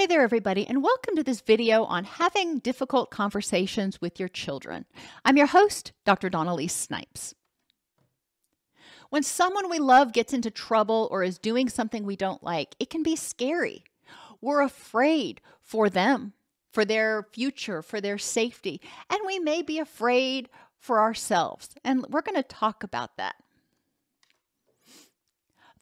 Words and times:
Hey 0.00 0.06
there, 0.06 0.22
everybody, 0.22 0.66
and 0.66 0.82
welcome 0.82 1.14
to 1.16 1.22
this 1.22 1.42
video 1.42 1.84
on 1.84 2.04
having 2.04 2.60
difficult 2.60 3.10
conversations 3.10 4.00
with 4.00 4.18
your 4.18 4.30
children. 4.30 4.86
I'm 5.26 5.36
your 5.36 5.48
host, 5.48 5.92
Dr. 6.06 6.30
Dawn-Elise 6.30 6.72
Snipes. 6.72 7.34
When 9.10 9.22
someone 9.22 9.68
we 9.68 9.78
love 9.78 10.14
gets 10.14 10.32
into 10.32 10.50
trouble 10.50 11.06
or 11.10 11.22
is 11.22 11.38
doing 11.38 11.68
something 11.68 12.04
we 12.06 12.16
don't 12.16 12.42
like, 12.42 12.76
it 12.80 12.88
can 12.88 13.02
be 13.02 13.14
scary. 13.14 13.84
We're 14.40 14.62
afraid 14.62 15.42
for 15.60 15.90
them, 15.90 16.32
for 16.72 16.86
their 16.86 17.26
future, 17.34 17.82
for 17.82 18.00
their 18.00 18.16
safety, 18.16 18.80
and 19.10 19.20
we 19.26 19.38
may 19.38 19.60
be 19.60 19.78
afraid 19.78 20.48
for 20.78 21.00
ourselves. 21.00 21.74
And 21.84 22.06
we're 22.08 22.22
going 22.22 22.42
to 22.42 22.42
talk 22.42 22.82
about 22.82 23.18
that 23.18 23.34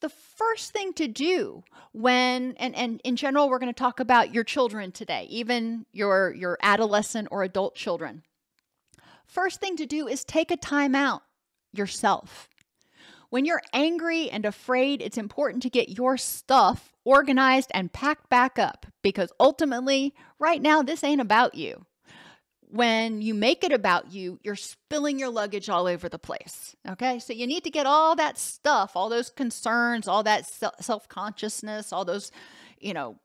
the 0.01 0.09
first 0.09 0.73
thing 0.73 0.93
to 0.95 1.09
do 1.09 1.62
when 1.93 2.55
and, 2.59 2.75
and 2.75 3.01
in 3.05 3.16
general 3.16 3.48
we're 3.48 3.59
going 3.59 3.73
to 3.73 3.79
talk 3.79 4.01
about 4.01 4.33
your 4.33 4.45
children 4.45 4.93
today 4.93 5.27
even 5.30 5.87
your 5.93 6.33
your 6.34 6.59
adolescent 6.62 7.29
or 7.30 7.43
adult 7.43 7.74
children. 7.74 8.23
First 9.27 9.61
thing 9.61 9.77
to 9.77 9.87
do 9.87 10.09
is 10.09 10.24
take 10.24 10.51
a 10.51 10.57
time 10.57 10.95
out 10.95 11.23
yourself. 11.73 12.49
When 13.30 13.45
you're 13.45 13.63
angry 13.74 14.30
and 14.30 14.46
afraid 14.46 15.02
it's 15.02 15.18
important 15.18 15.63
to 15.65 15.71
get 15.71 15.90
your 15.90 16.16
stuff 16.16 16.95
organized 17.05 17.71
and 17.74 17.93
packed 17.93 18.30
back 18.30 18.59
up 18.59 18.87
because 19.02 19.30
ultimately 19.38 20.15
right 20.38 20.62
now 20.62 20.83
this 20.83 21.05
ain't 21.05 21.21
about 21.21 21.55
you 21.55 21.85
when 22.71 23.23
you 23.23 23.35
make 23.35 23.65
it 23.65 23.73
about 23.73 24.13
you, 24.13 24.38
you're 24.43 24.57
spilling 24.57 25.19
your 25.19 25.30
luggage 25.30 25.71
all 25.71 25.87
over 25.87 26.09
the 26.09 26.19
place. 26.19 26.77
Okay. 26.88 27.19
So 27.19 27.33
you 27.33 27.47
need 27.47 27.65
to 27.65 27.71
get 27.71 27.87
all 27.87 28.15
that 28.16 28.38
stuff, 28.38 28.93
all 28.95 29.09
those 29.09 29.30
concerns, 29.30 30.07
all 30.07 30.23
that 30.24 30.47
self 30.80 31.09
consciousness, 31.09 31.93
all 31.93 32.05
those, 32.05 32.30
you 32.79 32.93
know, 32.93 33.19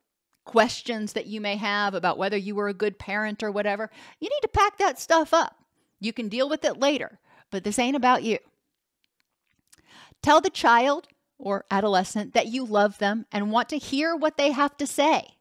questions 0.45 1.13
that 1.13 1.25
you 1.25 1.41
may 1.41 1.55
have 1.57 1.93
about 1.93 2.17
whether 2.17 2.37
you 2.37 2.55
were 2.55 2.67
a 2.67 2.73
good 2.73 2.97
parent 2.99 3.43
or 3.43 3.51
whatever. 3.51 3.89
You 4.19 4.29
need 4.29 4.41
to 4.41 4.47
pack 4.47 4.77
that 4.77 4.99
stuff 4.99 5.33
up. 5.33 5.57
You 5.99 6.13
can 6.13 6.29
deal 6.29 6.49
with 6.49 6.65
it 6.65 6.79
later, 6.79 7.19
but 7.49 7.63
this 7.63 7.79
ain't 7.79 7.95
about 7.95 8.23
you. 8.23 8.39
Tell 10.21 10.41
the 10.41 10.49
child 10.49 11.07
or 11.37 11.65
adolescent 11.69 12.33
that 12.33 12.47
you 12.47 12.65
love 12.65 12.97
them 12.97 13.25
and 13.31 13.51
want 13.51 13.69
to 13.69 13.77
hear 13.77 14.15
what 14.15 14.37
they 14.37 14.51
have 14.51 14.77
to 14.77 14.87
say 14.87 15.32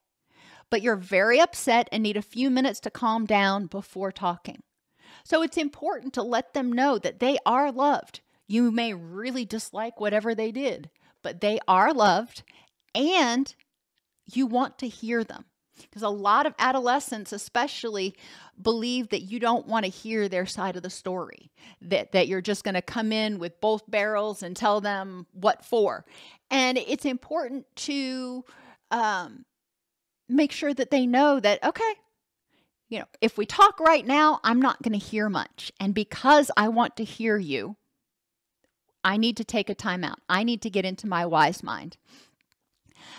but 0.72 0.80
you're 0.80 0.96
very 0.96 1.38
upset 1.38 1.86
and 1.92 2.02
need 2.02 2.16
a 2.16 2.22
few 2.22 2.48
minutes 2.48 2.80
to 2.80 2.90
calm 2.90 3.26
down 3.26 3.66
before 3.66 4.10
talking. 4.10 4.62
So 5.22 5.42
it's 5.42 5.58
important 5.58 6.14
to 6.14 6.22
let 6.22 6.54
them 6.54 6.72
know 6.72 6.96
that 6.96 7.20
they 7.20 7.36
are 7.44 7.70
loved. 7.70 8.22
You 8.48 8.70
may 8.70 8.94
really 8.94 9.44
dislike 9.44 10.00
whatever 10.00 10.34
they 10.34 10.50
did, 10.50 10.88
but 11.22 11.42
they 11.42 11.58
are 11.68 11.92
loved 11.92 12.42
and 12.94 13.54
you 14.32 14.46
want 14.46 14.78
to 14.78 14.88
hear 14.88 15.22
them. 15.22 15.44
Because 15.78 16.02
a 16.02 16.08
lot 16.08 16.46
of 16.46 16.54
adolescents, 16.58 17.34
especially, 17.34 18.14
believe 18.60 19.10
that 19.10 19.22
you 19.22 19.38
don't 19.38 19.66
want 19.66 19.84
to 19.84 19.90
hear 19.90 20.26
their 20.26 20.46
side 20.46 20.76
of 20.76 20.82
the 20.82 20.88
story, 20.88 21.52
that, 21.82 22.12
that 22.12 22.28
you're 22.28 22.40
just 22.40 22.64
going 22.64 22.76
to 22.76 22.82
come 22.82 23.12
in 23.12 23.38
with 23.38 23.60
both 23.60 23.82
barrels 23.90 24.42
and 24.42 24.56
tell 24.56 24.80
them 24.80 25.26
what 25.32 25.66
for. 25.66 26.06
And 26.50 26.78
it's 26.78 27.04
important 27.04 27.66
to 27.76 28.44
um, 28.90 29.44
make 30.32 30.52
sure 30.52 30.74
that 30.74 30.90
they 30.90 31.06
know 31.06 31.40
that, 31.40 31.62
okay, 31.64 31.94
you 32.88 32.98
know, 32.98 33.06
if 33.20 33.38
we 33.38 33.46
talk 33.46 33.80
right 33.80 34.06
now, 34.06 34.40
I'm 34.44 34.60
not 34.60 34.82
going 34.82 34.98
to 34.98 35.04
hear 35.04 35.28
much. 35.28 35.72
And 35.80 35.94
because 35.94 36.50
I 36.56 36.68
want 36.68 36.96
to 36.96 37.04
hear 37.04 37.38
you, 37.38 37.76
I 39.04 39.16
need 39.16 39.36
to 39.38 39.44
take 39.44 39.70
a 39.70 39.74
time 39.74 40.04
out. 40.04 40.20
I 40.28 40.44
need 40.44 40.62
to 40.62 40.70
get 40.70 40.84
into 40.84 41.06
my 41.06 41.26
wise 41.26 41.62
mind. 41.62 41.96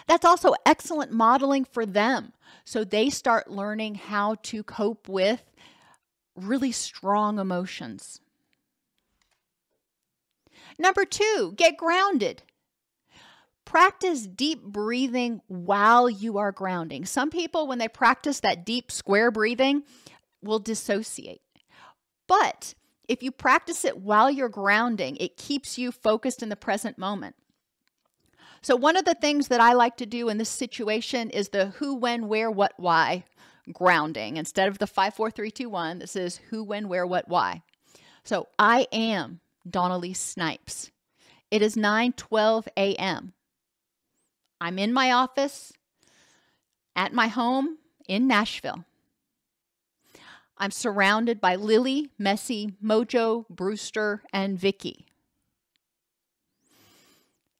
That's 0.08 0.26
also 0.26 0.54
excellent 0.66 1.12
modeling 1.12 1.66
for 1.66 1.86
them. 1.86 2.34
So 2.66 2.84
they 2.84 3.10
start 3.10 3.52
learning 3.52 3.96
how 3.96 4.36
to 4.44 4.64
cope 4.64 5.10
with 5.10 5.44
really 6.36 6.72
strong 6.72 7.40
emotions. 7.40 8.22
Number 10.78 11.06
two, 11.06 11.54
get 11.56 11.78
grounded. 11.78 12.44
Practice 13.66 14.28
deep 14.28 14.62
breathing 14.64 15.42
while 15.48 16.10
you 16.10 16.38
are 16.38 16.52
grounding. 16.52 17.06
Some 17.06 17.30
people, 17.30 17.68
when 17.68 17.80
they 17.80 17.88
practice 17.88 18.40
that 18.42 18.66
deep 18.66 18.92
square 18.92 19.32
breathing, 19.32 19.84
will 20.42 20.60
dissociate. 20.60 21.42
But 22.28 22.74
if 23.08 23.24
you 23.24 23.32
practice 23.32 23.84
it 23.86 23.98
while 23.98 24.30
you're 24.30 24.50
grounding, 24.50 25.18
it 25.18 25.38
keeps 25.38 25.78
you 25.78 25.92
focused 25.92 26.44
in 26.44 26.50
the 26.50 26.56
present 26.56 26.98
moment. 26.98 27.36
So, 28.62 28.78
one 28.78 28.96
of 28.96 29.04
the 29.04 29.16
things 29.16 29.50
that 29.50 29.60
I 29.60 29.74
like 29.74 29.98
to 29.98 30.06
do 30.06 30.30
in 30.30 30.38
this 30.38 30.50
situation 30.50 31.30
is 31.30 31.50
the 31.50 31.68
who, 31.68 31.96
when, 31.96 32.28
where, 32.30 32.50
what, 32.50 32.74
why 32.78 33.26
grounding. 33.72 34.38
Instead 34.38 34.68
of 34.68 34.78
the 34.80 34.88
5, 34.88 35.14
4, 35.14 35.32
3, 35.32 35.52
2, 35.52 35.70
1, 35.70 36.00
this 36.00 36.16
is 36.16 36.38
who, 36.50 36.64
when, 36.64 36.88
where, 36.88 37.06
what, 37.06 37.28
why. 37.28 37.62
So, 38.24 38.48
I 38.58 38.88
am 38.92 39.42
Dawn-Elise 39.70 40.20
Snipes. 40.20 40.92
It 41.52 41.62
is 41.62 41.76
9 41.76 42.14
12 42.14 42.68
a.m. 42.78 43.34
I'm 44.64 44.80
in 44.80 44.94
my 44.94 45.12
office 45.12 45.74
at 46.96 47.12
my 47.12 47.28
home 47.28 47.80
in 48.08 48.28
Nashville. 48.30 48.86
I'm 50.58 50.72
surrounded 50.72 51.42
by 51.42 51.58
Lily, 51.58 52.12
Messy, 52.18 52.72
Mojo, 52.82 53.46
Brewster, 53.50 54.24
and 54.32 54.58
Vicky. 54.58 55.06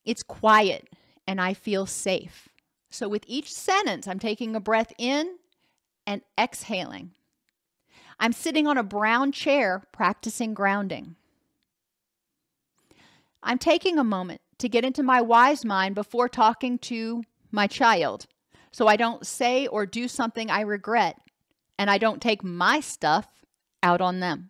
It's 0.06 0.24
quiet 0.24 0.88
and 1.28 1.42
I 1.42 1.54
feel 1.54 1.86
safe. 1.86 2.48
So, 2.90 3.10
with 3.10 3.26
each 3.28 3.54
sentence, 3.54 4.08
I'm 4.08 4.20
taking 4.20 4.56
a 4.56 4.62
breath 4.62 4.94
in 4.98 5.40
and 6.08 6.22
exhaling. 6.40 7.12
I'm 8.18 8.32
sitting 8.32 8.66
on 8.66 8.78
a 8.78 8.84
brown 8.84 9.34
chair 9.34 9.84
practicing 9.92 10.54
grounding. 10.54 11.18
I'm 13.42 13.58
taking 13.58 14.00
a 14.00 14.06
moment 14.06 14.40
to 14.60 14.70
get 14.70 14.86
into 14.86 15.04
my 15.04 15.22
wise 15.22 15.66
mind 15.66 15.96
before 15.96 16.30
talking 16.30 16.78
to 16.80 17.24
my 17.52 17.68
child. 17.68 18.26
So 18.72 18.88
I 18.88 18.96
don't 18.96 19.26
say 19.26 19.68
or 19.68 19.86
do 19.86 20.08
something 20.08 20.50
I 20.50 20.62
regret 20.62 21.18
and 21.78 21.90
I 21.90 21.98
don't 21.98 22.22
take 22.22 22.44
my 22.44 22.80
stuff 22.80 23.28
out 23.82 24.02
on 24.02 24.20
them. 24.20 24.50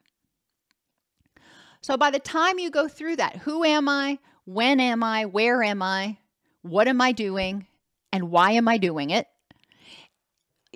So 1.81 1.97
by 1.97 2.11
the 2.11 2.19
time 2.19 2.59
you 2.59 2.69
go 2.69 2.87
through 2.87 3.17
that, 3.17 3.37
who 3.37 3.65
am 3.65 3.89
I? 3.89 4.19
When 4.45 4.79
am 4.79 5.03
I? 5.03 5.25
Where 5.25 5.61
am 5.61 5.81
I? 5.81 6.17
What 6.61 6.87
am 6.87 7.01
I 7.01 7.11
doing? 7.11 7.67
And 8.13 8.31
why 8.31 8.51
am 8.51 8.67
I 8.67 8.77
doing 8.77 9.09
it? 9.09 9.27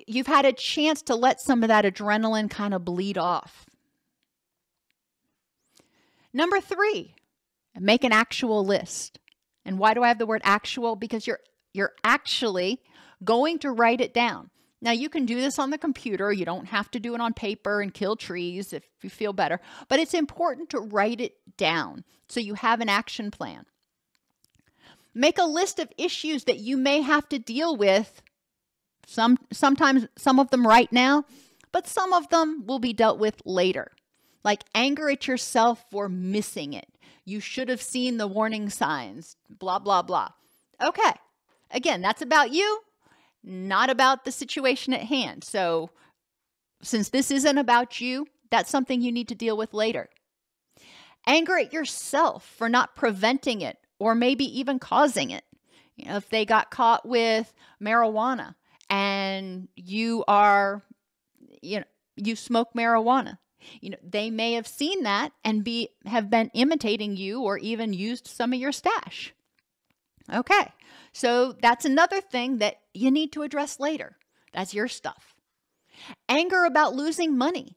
You've 0.06 0.26
had 0.26 0.44
a 0.44 0.52
chance 0.52 1.02
to 1.02 1.14
let 1.14 1.40
some 1.40 1.62
of 1.62 1.68
that 1.68 1.84
adrenaline 1.84 2.50
kind 2.50 2.74
of 2.74 2.84
bleed 2.84 3.16
off. 3.16 3.66
Number 6.32 6.60
three, 6.60 7.14
make 7.80 8.04
an 8.04 8.12
actual 8.12 8.64
list. 8.64 9.18
And 9.64 9.78
why 9.78 9.94
do 9.94 10.02
I 10.02 10.08
have 10.08 10.18
the 10.18 10.26
word 10.26 10.42
actual? 10.44 10.96
Because 10.96 11.26
you're 11.26 11.40
you're 11.74 11.92
actually 12.02 12.80
going 13.24 13.58
to 13.60 13.70
write 13.70 14.00
it 14.00 14.14
down. 14.14 14.50
Now 14.80 14.92
you 14.92 15.08
can 15.08 15.26
do 15.26 15.40
this 15.40 15.58
on 15.58 15.70
the 15.70 15.78
computer. 15.78 16.32
You 16.32 16.44
don't 16.44 16.66
have 16.66 16.90
to 16.92 17.00
do 17.00 17.14
it 17.14 17.20
on 17.20 17.34
paper 17.34 17.80
and 17.80 17.92
kill 17.92 18.16
trees 18.16 18.72
if 18.72 18.84
you 19.02 19.10
feel 19.10 19.32
better, 19.32 19.60
but 19.88 19.98
it's 19.98 20.14
important 20.14 20.70
to 20.70 20.80
write 20.80 21.20
it 21.20 21.34
down 21.56 22.04
so 22.28 22.40
you 22.40 22.54
have 22.54 22.80
an 22.80 22.88
action 22.88 23.30
plan. 23.30 23.66
Make 25.14 25.38
a 25.38 25.44
list 25.44 25.78
of 25.78 25.92
issues 25.98 26.44
that 26.44 26.58
you 26.58 26.76
may 26.76 27.00
have 27.00 27.28
to 27.30 27.38
deal 27.38 27.76
with. 27.76 28.22
Some 29.06 29.38
sometimes 29.52 30.06
some 30.16 30.38
of 30.38 30.50
them 30.50 30.66
right 30.66 30.92
now, 30.92 31.24
but 31.72 31.88
some 31.88 32.12
of 32.12 32.28
them 32.28 32.64
will 32.66 32.78
be 32.78 32.92
dealt 32.92 33.18
with 33.18 33.42
later. 33.44 33.90
Like 34.44 34.62
anger 34.74 35.10
at 35.10 35.26
yourself 35.26 35.84
for 35.90 36.08
missing 36.08 36.72
it 36.72 36.88
you 37.28 37.40
should 37.40 37.68
have 37.68 37.82
seen 37.82 38.16
the 38.16 38.26
warning 38.26 38.70
signs, 38.70 39.36
blah, 39.50 39.78
blah, 39.78 40.00
blah. 40.00 40.30
Okay. 40.82 41.12
Again, 41.70 42.00
that's 42.00 42.22
about 42.22 42.52
you, 42.52 42.80
not 43.44 43.90
about 43.90 44.24
the 44.24 44.32
situation 44.32 44.94
at 44.94 45.02
hand. 45.02 45.44
So, 45.44 45.90
since 46.80 47.10
this 47.10 47.30
isn't 47.30 47.58
about 47.58 48.00
you, 48.00 48.26
that's 48.50 48.70
something 48.70 49.02
you 49.02 49.12
need 49.12 49.28
to 49.28 49.34
deal 49.34 49.58
with 49.58 49.74
later. 49.74 50.08
Anger 51.26 51.58
at 51.58 51.72
yourself 51.72 52.46
for 52.56 52.68
not 52.68 52.96
preventing 52.96 53.60
it 53.60 53.76
or 53.98 54.14
maybe 54.14 54.44
even 54.58 54.78
causing 54.78 55.30
it. 55.30 55.44
You 55.96 56.06
know, 56.06 56.16
if 56.16 56.30
they 56.30 56.46
got 56.46 56.70
caught 56.70 57.06
with 57.06 57.52
marijuana 57.82 58.54
and 58.88 59.68
you 59.76 60.24
are, 60.26 60.82
you 61.60 61.80
know, 61.80 61.84
you 62.16 62.36
smoke 62.36 62.70
marijuana. 62.74 63.36
You 63.80 63.90
know, 63.90 63.98
they 64.02 64.30
may 64.30 64.54
have 64.54 64.66
seen 64.66 65.02
that 65.02 65.32
and 65.44 65.64
be 65.64 65.90
have 66.06 66.30
been 66.30 66.50
imitating 66.54 67.16
you 67.16 67.42
or 67.42 67.58
even 67.58 67.92
used 67.92 68.26
some 68.26 68.52
of 68.52 68.58
your 68.58 68.72
stash. 68.72 69.34
Okay. 70.32 70.72
So 71.12 71.54
that's 71.60 71.84
another 71.84 72.20
thing 72.20 72.58
that 72.58 72.76
you 72.94 73.10
need 73.10 73.32
to 73.32 73.42
address 73.42 73.80
later. 73.80 74.16
That's 74.52 74.74
your 74.74 74.88
stuff. 74.88 75.34
Anger 76.28 76.64
about 76.64 76.94
losing 76.94 77.36
money. 77.36 77.76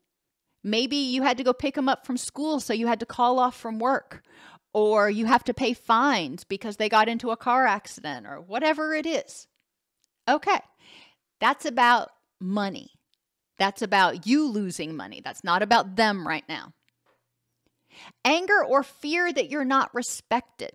Maybe 0.64 0.98
you 0.98 1.24
had 1.24 1.38
to 1.38 1.44
go 1.44 1.54
pick 1.54 1.76
them 1.76 1.90
up 1.90 2.06
from 2.06 2.18
school, 2.18 2.60
so 2.60 2.74
you 2.74 2.88
had 2.88 3.00
to 3.00 3.06
call 3.06 3.40
off 3.40 3.56
from 3.56 3.80
work, 3.80 4.24
or 4.74 5.10
you 5.10 5.26
have 5.26 5.44
to 5.46 5.56
pay 5.56 5.74
fines 5.74 6.44
because 6.44 6.78
they 6.78 6.88
got 6.88 7.10
into 7.10 7.32
a 7.32 7.38
car 7.38 7.66
accident, 7.66 8.28
or 8.28 8.40
whatever 8.40 8.94
it 8.94 9.08
is. 9.08 9.48
Okay, 10.30 10.60
that's 11.40 11.66
about 11.66 12.12
money. 12.40 12.92
That's 13.62 13.84
about 13.84 14.26
you 14.26 14.48
losing 14.48 14.96
money. 14.96 15.22
That's 15.24 15.44
not 15.44 15.62
about 15.62 15.96
them 15.96 16.28
right 16.28 16.44
now. 16.50 16.74
Anger 18.26 18.66
or 18.66 18.82
fear 18.82 19.32
that 19.32 19.52
you're 19.52 19.64
not 19.64 19.94
respected. 19.94 20.72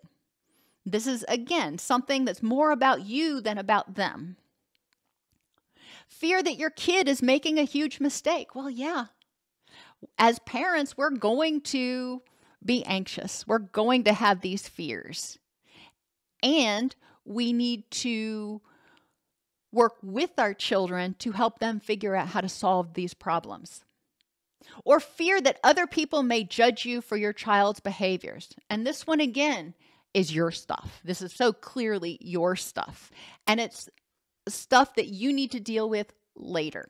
This 0.84 1.08
is, 1.08 1.24
again, 1.26 1.78
something 1.78 2.24
that's 2.24 2.44
more 2.44 2.70
about 2.70 3.04
you 3.04 3.40
than 3.40 3.58
about 3.58 3.96
them. 3.96 4.36
Fear 6.06 6.44
that 6.44 6.58
your 6.58 6.70
kid 6.70 7.08
is 7.08 7.22
making 7.22 7.58
a 7.58 7.64
huge 7.64 7.98
mistake. 7.98 8.54
Well, 8.54 8.70
yeah. 8.70 9.06
As 10.16 10.38
parents, 10.38 10.96
we're 10.96 11.10
going 11.10 11.62
to 11.62 12.22
be 12.64 12.84
anxious. 12.84 13.44
We're 13.48 13.58
going 13.58 14.04
to 14.04 14.12
have 14.12 14.42
these 14.42 14.68
fears. 14.68 15.40
And 16.40 16.94
we 17.24 17.52
need 17.52 17.90
to 17.90 18.62
work 19.76 19.96
with 20.02 20.30
our 20.38 20.54
children 20.54 21.14
to 21.20 21.32
help 21.32 21.60
them 21.60 21.78
figure 21.78 22.16
out 22.16 22.28
how 22.28 22.40
to 22.40 22.48
solve 22.48 22.94
these 22.94 23.14
problems. 23.14 23.84
Or 24.84 24.98
fear 24.98 25.40
that 25.40 25.60
other 25.62 25.86
people 25.86 26.24
may 26.24 26.42
judge 26.42 26.84
you 26.84 27.00
for 27.00 27.16
your 27.16 27.32
child's 27.32 27.78
behaviors. 27.78 28.52
And 28.68 28.84
this 28.84 29.06
one, 29.06 29.20
again, 29.20 29.74
is 30.12 30.34
your 30.34 30.50
stuff. 30.50 31.00
This 31.04 31.22
is 31.22 31.32
so 31.32 31.52
clearly 31.52 32.18
your 32.20 32.56
stuff. 32.56 33.12
And 33.46 33.60
it's 33.60 33.88
stuff 34.48 34.94
that 34.96 35.06
you 35.06 35.32
need 35.32 35.52
to 35.52 35.60
deal 35.60 35.88
with 35.88 36.12
later. 36.34 36.88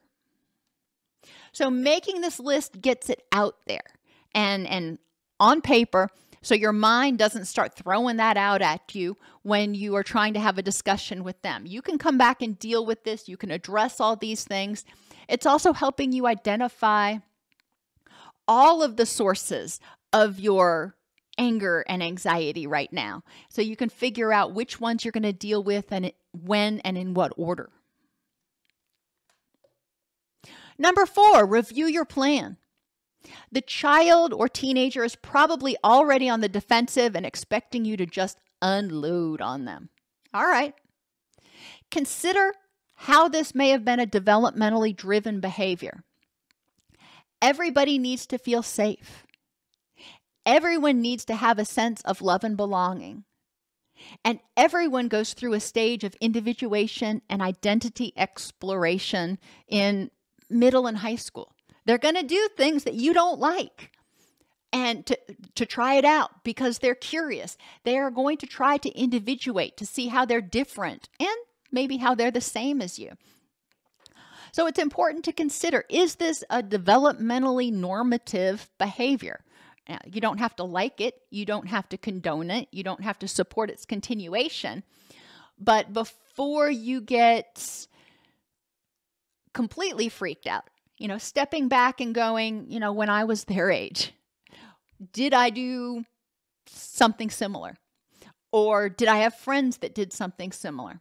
So 1.52 1.70
making 1.70 2.20
this 2.20 2.38
list 2.38 2.80
gets 2.80 3.10
it 3.10 3.22
out 3.32 3.56
there 3.66 3.84
and 4.34 4.66
and 4.66 4.98
on 5.40 5.60
paper 5.60 6.08
so 6.46 6.54
your 6.54 6.72
mind 6.72 7.18
doesn't 7.18 7.46
start 7.46 7.74
throwing 7.74 8.18
that 8.18 8.36
out 8.36 8.62
at 8.62 8.94
you 8.94 9.16
when 9.42 9.74
you 9.74 9.96
are 9.96 10.04
trying 10.04 10.32
to 10.34 10.38
have 10.38 10.58
a 10.58 10.62
discussion 10.62 11.24
with 11.24 11.42
them. 11.42 11.66
You 11.66 11.82
can 11.82 11.98
come 11.98 12.18
back 12.18 12.40
and 12.40 12.56
deal 12.56 12.86
with 12.86 13.02
this. 13.02 13.28
You 13.28 13.36
can 13.36 13.50
address 13.50 13.98
all 13.98 14.14
these 14.14 14.44
things. 14.44 14.84
It's 15.28 15.44
also 15.44 15.72
helping 15.72 16.12
you 16.12 16.24
identify 16.28 17.16
all 18.46 18.80
of 18.80 18.96
the 18.96 19.06
sources 19.06 19.80
of 20.12 20.38
your 20.38 20.94
anger 21.36 21.84
and 21.88 22.00
anxiety 22.00 22.64
right 22.64 22.92
now. 22.92 23.24
So 23.48 23.60
you 23.60 23.74
can 23.74 23.88
figure 23.88 24.32
out 24.32 24.54
which 24.54 24.80
ones 24.80 25.04
you're 25.04 25.10
going 25.10 25.24
to 25.24 25.32
deal 25.32 25.64
with 25.64 25.90
and 25.90 26.12
when 26.30 26.78
and 26.82 26.96
in 26.96 27.12
what 27.12 27.32
order. 27.36 27.70
Number 30.78 31.06
four, 31.06 31.44
review 31.44 31.86
your 31.86 32.04
plan. 32.04 32.56
The 33.50 33.60
child 33.60 34.32
or 34.32 34.48
teenager 34.48 35.04
is 35.04 35.16
probably 35.16 35.76
already 35.84 36.28
on 36.28 36.40
the 36.40 36.48
defensive 36.48 37.14
and 37.14 37.26
expecting 37.26 37.84
you 37.84 37.96
to 37.96 38.06
just 38.06 38.38
unload 38.62 39.40
on 39.40 39.64
them. 39.64 39.90
All 40.32 40.46
right. 40.46 40.74
Consider 41.90 42.52
how 42.94 43.28
this 43.28 43.54
may 43.54 43.70
have 43.70 43.84
been 43.84 44.00
a 44.00 44.06
developmentally 44.06 44.96
driven 44.96 45.40
behavior. 45.40 46.04
Everybody 47.42 47.98
needs 47.98 48.26
to 48.26 48.38
feel 48.38 48.62
safe. 48.62 49.26
Everyone 50.44 51.00
needs 51.00 51.24
to 51.26 51.34
have 51.34 51.58
a 51.58 51.64
sense 51.64 52.00
of 52.02 52.22
love 52.22 52.44
and 52.44 52.56
belonging. 52.56 53.24
And 54.24 54.40
everyone 54.56 55.08
goes 55.08 55.32
through 55.34 55.54
a 55.54 55.60
stage 55.60 56.04
of 56.04 56.14
individuation 56.20 57.22
and 57.28 57.42
identity 57.42 58.12
exploration 58.16 59.38
in 59.68 60.10
middle 60.48 60.86
and 60.86 60.98
high 60.98 61.16
school. 61.16 61.55
They're 61.86 61.98
going 61.98 62.16
to 62.16 62.22
do 62.22 62.48
things 62.56 62.84
that 62.84 62.94
you 62.94 63.14
don't 63.14 63.38
like 63.38 63.92
and 64.72 65.06
to, 65.06 65.18
to 65.54 65.64
try 65.64 65.94
it 65.94 66.04
out 66.04 66.44
because 66.44 66.78
they're 66.78 66.94
curious. 66.94 67.56
They 67.84 67.96
are 67.96 68.10
going 68.10 68.36
to 68.38 68.46
try 68.46 68.76
to 68.78 68.90
individuate 68.90 69.76
to 69.78 69.86
see 69.86 70.08
how 70.08 70.24
they're 70.24 70.40
different 70.40 71.08
and 71.18 71.36
maybe 71.70 71.96
how 71.96 72.14
they're 72.14 72.30
the 72.30 72.40
same 72.40 72.82
as 72.82 72.98
you. 72.98 73.12
So 74.52 74.66
it's 74.66 74.78
important 74.78 75.24
to 75.26 75.32
consider 75.32 75.84
is 75.88 76.16
this 76.16 76.42
a 76.50 76.62
developmentally 76.62 77.72
normative 77.72 78.68
behavior? 78.78 79.44
Now, 79.88 79.98
you 80.04 80.20
don't 80.20 80.38
have 80.38 80.56
to 80.56 80.64
like 80.64 81.00
it, 81.00 81.14
you 81.30 81.44
don't 81.44 81.68
have 81.68 81.88
to 81.90 81.96
condone 81.96 82.50
it, 82.50 82.68
you 82.72 82.82
don't 82.82 83.04
have 83.04 83.18
to 83.20 83.28
support 83.28 83.70
its 83.70 83.84
continuation. 83.84 84.82
But 85.58 85.92
before 85.92 86.68
you 86.68 87.00
get 87.00 87.86
completely 89.54 90.08
freaked 90.08 90.46
out, 90.46 90.64
you 90.98 91.08
know, 91.08 91.18
stepping 91.18 91.68
back 91.68 92.00
and 92.00 92.14
going, 92.14 92.70
you 92.70 92.80
know, 92.80 92.92
when 92.92 93.10
I 93.10 93.24
was 93.24 93.44
their 93.44 93.70
age, 93.70 94.12
did 95.12 95.34
I 95.34 95.50
do 95.50 96.04
something 96.66 97.30
similar? 97.30 97.76
Or 98.52 98.88
did 98.88 99.08
I 99.08 99.18
have 99.18 99.34
friends 99.34 99.78
that 99.78 99.94
did 99.94 100.12
something 100.12 100.52
similar? 100.52 101.00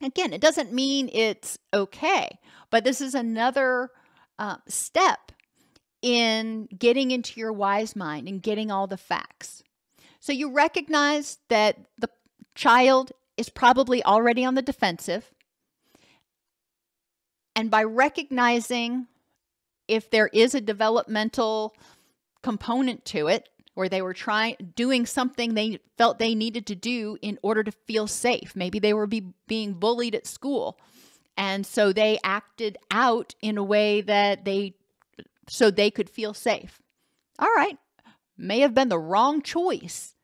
Again, 0.00 0.32
it 0.32 0.40
doesn't 0.40 0.72
mean 0.72 1.10
it's 1.12 1.58
okay, 1.74 2.38
but 2.70 2.84
this 2.84 3.00
is 3.00 3.14
another 3.14 3.90
uh, 4.38 4.58
step 4.68 5.32
in 6.02 6.68
getting 6.78 7.10
into 7.10 7.40
your 7.40 7.52
wise 7.52 7.96
mind 7.96 8.28
and 8.28 8.42
getting 8.42 8.70
all 8.70 8.86
the 8.86 8.96
facts. 8.96 9.64
So 10.20 10.32
you 10.32 10.52
recognize 10.52 11.38
that 11.48 11.78
the 11.98 12.10
child 12.54 13.12
is 13.36 13.48
probably 13.48 14.04
already 14.04 14.44
on 14.44 14.54
the 14.54 14.62
defensive. 14.62 15.30
And 17.58 17.72
by 17.72 17.82
recognizing 17.82 19.08
if 19.88 20.10
there 20.10 20.28
is 20.28 20.54
a 20.54 20.60
developmental 20.60 21.74
component 22.40 23.04
to 23.06 23.26
it, 23.26 23.48
or 23.74 23.88
they 23.88 24.00
were 24.00 24.14
trying 24.14 24.54
doing 24.76 25.06
something 25.06 25.54
they 25.54 25.80
felt 25.96 26.20
they 26.20 26.36
needed 26.36 26.66
to 26.66 26.76
do 26.76 27.18
in 27.20 27.36
order 27.42 27.64
to 27.64 27.72
feel 27.72 28.06
safe. 28.06 28.54
Maybe 28.54 28.78
they 28.78 28.94
were 28.94 29.08
be, 29.08 29.32
being 29.48 29.74
bullied 29.74 30.14
at 30.14 30.24
school. 30.24 30.78
And 31.36 31.66
so 31.66 31.92
they 31.92 32.20
acted 32.22 32.78
out 32.92 33.34
in 33.42 33.58
a 33.58 33.64
way 33.64 34.02
that 34.02 34.44
they 34.44 34.74
so 35.48 35.68
they 35.68 35.90
could 35.90 36.08
feel 36.08 36.34
safe. 36.34 36.80
All 37.40 37.52
right. 37.56 37.76
May 38.36 38.60
have 38.60 38.74
been 38.74 38.88
the 38.88 39.00
wrong 39.00 39.42
choice. 39.42 40.14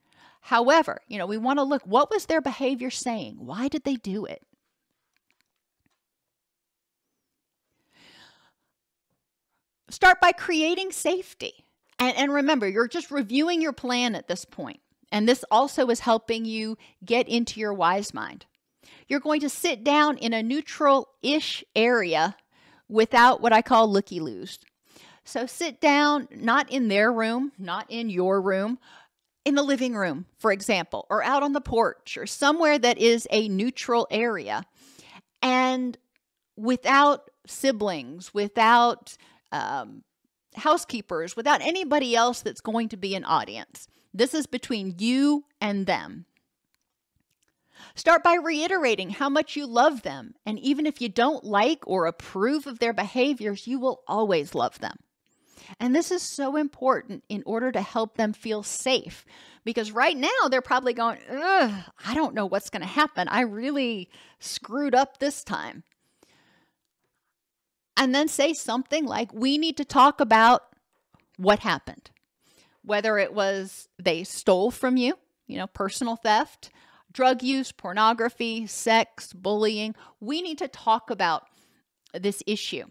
However, 0.41 1.01
you 1.09 1.19
know, 1.19 1.27
we 1.27 1.39
want 1.39 1.59
to 1.59 1.65
look 1.65 1.83
what 1.85 2.13
was 2.13 2.27
their 2.27 2.41
behavior 2.41 2.91
saying? 2.91 3.39
Why 3.39 3.67
did 3.67 3.83
they 3.83 3.97
do 3.97 4.25
it? 4.25 4.47
Start 9.95 10.21
by 10.21 10.33
creating 10.33 10.91
safety. 10.91 11.65
And, 12.01 12.17
and 12.17 12.33
remember, 12.33 12.69
you're 12.69 12.89
just 12.89 13.13
reviewing 13.13 13.63
your 13.63 13.73
plan 13.73 14.17
at 14.17 14.27
this 14.27 14.45
point. 14.45 14.81
And 15.13 15.29
this 15.29 15.45
also 15.53 15.87
is 15.87 16.01
helping 16.01 16.45
you 16.45 16.77
get 17.05 17.29
into 17.29 17.61
your 17.61 17.73
wise 17.73 18.13
mind. 18.13 18.45
You're 19.07 19.21
going 19.21 19.41
to 19.43 19.49
sit 19.49 19.85
down 19.85 20.19
in 20.19 20.33
a 20.33 20.43
neutral 20.43 21.11
ish 21.23 21.63
area 21.77 22.35
without 22.89 23.41
what 23.41 23.53
I 23.53 23.63
call 23.63 23.89
looky 23.89 24.19
loos. 24.19 24.59
So 25.23 25.47
sit 25.47 25.81
down, 25.81 26.27
not 26.35 26.69
in 26.73 26.89
their 26.89 27.13
room, 27.13 27.53
not 27.57 27.87
in 27.89 28.11
your 28.11 28.41
room, 28.41 28.81
in 29.45 29.55
the 29.55 29.63
living 29.63 29.95
room, 29.95 30.27
for 30.41 30.51
example, 30.51 31.07
or 31.09 31.23
out 31.23 31.45
on 31.45 31.53
the 31.53 31.61
porch 31.61 32.19
or 32.19 32.27
somewhere 32.27 32.81
that 32.81 32.99
is 32.99 33.29
a 33.31 33.49
neutral 33.49 34.09
area. 34.11 34.65
And 35.41 35.97
without 36.57 37.31
siblings, 37.47 38.35
without 38.35 39.17
um, 39.55 40.03
housekeepers, 40.57 41.37
without 41.37 41.61
anybody 41.61 42.15
else 42.15 42.43
that's 42.43 42.61
going 42.61 42.89
to 42.91 42.97
be 42.97 43.15
an 43.15 43.25
audience. 43.25 43.89
This 44.13 44.35
is 44.35 44.47
between 44.47 44.97
you 44.99 45.45
and 45.61 45.87
them. 45.87 46.27
Start 47.97 48.23
by 48.23 48.35
reiterating 48.35 49.11
how 49.11 49.29
much 49.29 49.57
you 49.57 49.67
love 49.67 50.03
them. 50.03 50.35
And 50.47 50.59
even 50.61 50.87
if 50.87 51.01
you 51.01 51.09
don't 51.09 51.45
like 51.45 51.81
or 51.87 52.07
approve 52.07 52.67
of 52.67 52.79
their 52.79 52.93
behaviors, 52.93 53.67
you 53.67 53.79
will 53.79 54.03
always 54.07 54.55
love 54.55 54.79
them. 54.79 54.97
And 55.81 55.95
this 55.95 56.11
is 56.11 56.23
so 56.23 56.57
important 56.57 57.25
in 57.29 57.43
order 57.47 57.73
to 57.73 57.81
help 57.81 58.17
them 58.17 58.33
feel 58.33 58.63
safe. 58.63 59.25
Because 59.65 59.93
right 59.93 60.17
now 60.17 60.49
they're 60.51 60.61
probably 60.61 60.93
going, 60.93 61.19
Ugh, 61.31 61.85
I 62.07 62.15
don't 62.15 62.35
know 62.35 62.47
what's 62.47 62.71
going 62.71 62.83
to 62.83 62.89
happen. 62.89 63.29
I 63.29 63.41
really 63.43 64.11
screwed 64.39 64.95
up 64.95 65.19
this 65.19 65.43
time 65.43 65.83
and 67.97 68.15
then 68.15 68.29
say 68.29 68.53
something 68.53 69.07
like, 69.07 69.33
We 69.33 69.59
need 69.59 69.77
to 69.77 69.85
talk 69.85 70.21
about 70.21 70.63
what 71.37 71.61
happened. 71.61 72.11
Whether 72.85 73.19
it 73.19 73.33
was 73.35 73.89
they 73.99 74.25
stole 74.25 74.71
from 74.71 74.97
you, 74.97 75.15
you 75.47 75.57
know, 75.59 75.67
personal 75.67 76.17
theft, 76.17 76.71
drug 77.13 77.43
use, 77.43 77.73
pornography, 77.73 78.67
sex, 78.67 79.33
bullying, 79.33 79.95
we 80.21 80.43
need 80.43 80.59
to 80.59 80.69
talk 80.69 81.11
about 81.11 81.47
this 82.13 82.43
issue. 82.47 82.85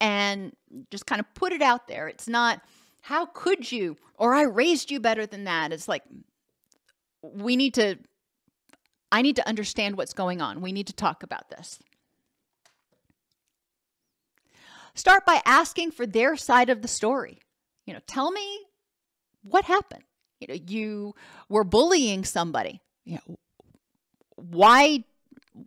and 0.00 0.52
just 0.90 1.06
kind 1.06 1.20
of 1.20 1.26
put 1.34 1.52
it 1.52 1.62
out 1.62 1.86
there. 1.88 2.08
It's 2.08 2.28
not, 2.28 2.60
how 3.02 3.26
could 3.26 3.70
you? 3.70 3.96
Or 4.16 4.34
I 4.34 4.42
raised 4.42 4.90
you 4.90 5.00
better 5.00 5.24
than 5.24 5.44
that. 5.44 5.72
It's 5.72 5.88
like, 5.88 6.02
we 7.22 7.56
need 7.56 7.74
to, 7.74 7.96
I 9.12 9.22
need 9.22 9.36
to 9.36 9.48
understand 9.48 9.96
what's 9.96 10.12
going 10.12 10.42
on. 10.42 10.60
We 10.60 10.72
need 10.72 10.88
to 10.88 10.92
talk 10.92 11.22
about 11.22 11.48
this. 11.48 11.78
Start 14.94 15.26
by 15.26 15.40
asking 15.44 15.90
for 15.90 16.06
their 16.06 16.36
side 16.36 16.70
of 16.70 16.82
the 16.82 16.88
story. 16.88 17.40
You 17.86 17.94
know, 17.94 18.00
tell 18.06 18.30
me 18.30 18.60
what 19.42 19.64
happened. 19.64 20.04
You 20.40 20.48
know, 20.48 20.60
you 20.66 21.14
were 21.48 21.64
bullying 21.64 22.24
somebody. 22.24 22.80
You 23.04 23.18
know, 23.26 23.36
why 24.36 25.04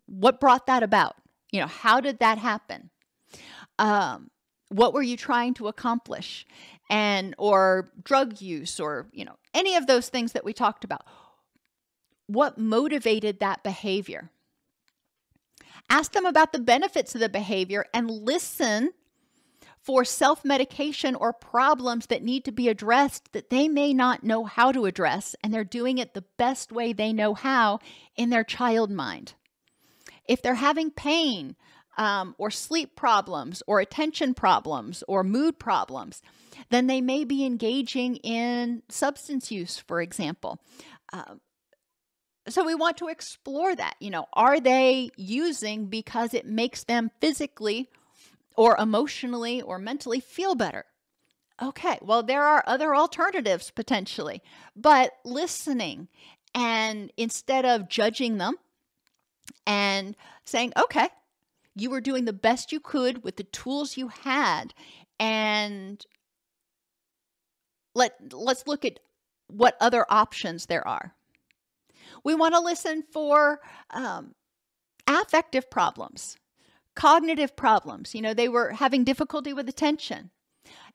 what 0.06 0.40
brought 0.40 0.68
that 0.68 0.84
about? 0.84 1.16
You 1.52 1.62
know, 1.62 1.68
how 1.68 2.02
did 2.02 2.20
that 2.20 2.38
happen? 2.38 2.90
Um, 3.80 4.32
what 4.70 4.94
were 4.94 5.02
you 5.02 5.18
trying 5.18 5.54
to 5.56 5.68
accomplish? 5.68 6.46
And 6.90 7.36
or 7.38 7.90
drug 8.04 8.42
use 8.42 8.80
or, 8.80 9.08
you 9.12 9.26
know, 9.26 9.36
any 9.54 9.76
of 9.76 9.88
those 9.88 10.10
things 10.10 10.32
that 10.34 10.46
we 10.46 10.54
talked 10.54 10.84
about. 10.84 11.06
What 12.28 12.58
motivated 12.58 13.40
that 13.40 13.64
behavior? 13.64 14.30
Ask 15.90 16.14
them 16.14 16.26
about 16.26 16.52
the 16.52 16.60
benefits 16.60 17.14
of 17.16 17.22
the 17.22 17.30
behavior 17.30 17.86
and 17.94 18.10
listen 18.10 18.92
for 19.88 20.04
self 20.04 20.44
medication 20.44 21.16
or 21.16 21.32
problems 21.32 22.08
that 22.08 22.22
need 22.22 22.44
to 22.44 22.52
be 22.52 22.68
addressed 22.68 23.32
that 23.32 23.50
they 23.50 23.70
may 23.70 23.94
not 23.94 24.22
know 24.22 24.44
how 24.44 24.70
to 24.74 24.84
address, 24.84 25.34
and 25.42 25.54
they're 25.54 25.64
doing 25.64 25.98
it 25.98 26.14
the 26.14 26.26
best 26.36 26.74
way 26.74 26.92
they 26.92 27.14
know 27.14 27.34
how 27.34 27.80
in 28.18 28.30
their 28.30 28.44
child 28.44 28.92
mind. 28.92 29.34
If 30.28 30.42
they're 30.42 30.56
having 30.56 30.92
pain 30.92 31.56
um, 31.98 32.36
or 32.38 32.52
sleep 32.52 32.98
problems 32.98 33.64
or 33.66 33.80
attention 33.80 34.34
problems 34.34 35.06
or 35.08 35.24
mood 35.24 35.58
problems, 35.58 36.22
then 36.70 36.88
they 36.88 37.00
may 37.00 37.24
be 37.24 37.46
engaging 37.46 38.18
in 38.18 38.84
substance 38.90 39.52
use, 39.54 39.78
for 39.78 40.02
example. 40.02 40.60
Uh, 41.14 41.36
so 42.50 42.66
we 42.66 42.76
want 42.76 42.98
to 42.98 43.08
explore 43.08 43.74
that. 43.74 43.96
You 44.02 44.10
know, 44.10 44.26
are 44.34 44.60
they 44.60 45.12
using 45.16 45.86
because 45.86 46.34
it 46.34 46.46
makes 46.46 46.84
them 46.84 47.10
physically 47.22 47.90
or 48.58 48.76
emotionally 48.78 49.62
or 49.62 49.80
mentally 49.80 50.20
feel 50.20 50.56
better. 50.56 50.86
Okay, 51.62 51.98
well, 52.02 52.22
there 52.22 52.44
are 52.44 52.64
other 52.68 52.96
alternatives 52.96 53.72
potentially, 53.72 54.42
but 54.76 55.14
listening 55.24 56.08
and 56.54 57.12
instead 57.18 57.66
of 57.66 57.88
judging 57.88 58.38
them 58.38 58.56
and 59.66 60.16
saying, 60.44 60.74
okay, 60.78 61.10
you 61.76 61.90
were 61.90 62.02
doing 62.02 62.26
the 62.26 62.34
best 62.34 62.72
you 62.72 62.80
could 62.80 63.24
with 63.24 63.38
the 63.38 63.44
tools 63.44 63.98
you 63.98 64.08
had, 64.08 64.74
and 65.20 66.06
let, 67.94 68.14
let's 68.34 68.68
look 68.68 68.86
at 68.86 69.00
what 69.48 69.78
other 69.80 70.06
options 70.10 70.66
there 70.66 70.88
are. 70.88 71.14
We 72.24 72.36
want 72.36 72.54
to 72.56 72.60
listen 72.60 73.04
for 73.12 73.60
um, 73.92 74.34
affective 75.08 75.70
problems 75.70 76.38
cognitive 76.98 77.56
problems. 77.56 78.16
You 78.16 78.24
know, 78.24 78.34
they 78.34 78.50
were 78.50 78.72
having 78.72 79.04
difficulty 79.04 79.54
with 79.54 79.70
attention, 79.70 80.32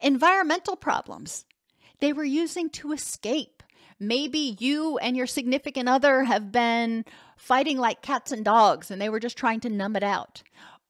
environmental 0.01 0.77
problems. 0.77 1.47
They 2.01 2.13
were 2.13 2.25
using 2.25 2.69
to 2.71 2.93
escape. 2.93 3.63
Maybe 4.01 4.57
you 4.59 4.99
and 4.99 5.17
your 5.17 5.29
significant 5.29 5.89
other 5.89 6.25
have 6.25 6.51
been 6.51 7.05
fighting 7.37 7.79
like 7.79 8.03
cats 8.03 8.33
and 8.33 8.45
dogs 8.45 8.91
and 8.91 9.01
they 9.01 9.09
were 9.09 9.21
just 9.21 9.39
trying 9.39 9.61
to 9.61 9.71
numb 9.71 9.95
it 9.95 10.03
out. 10.03 10.43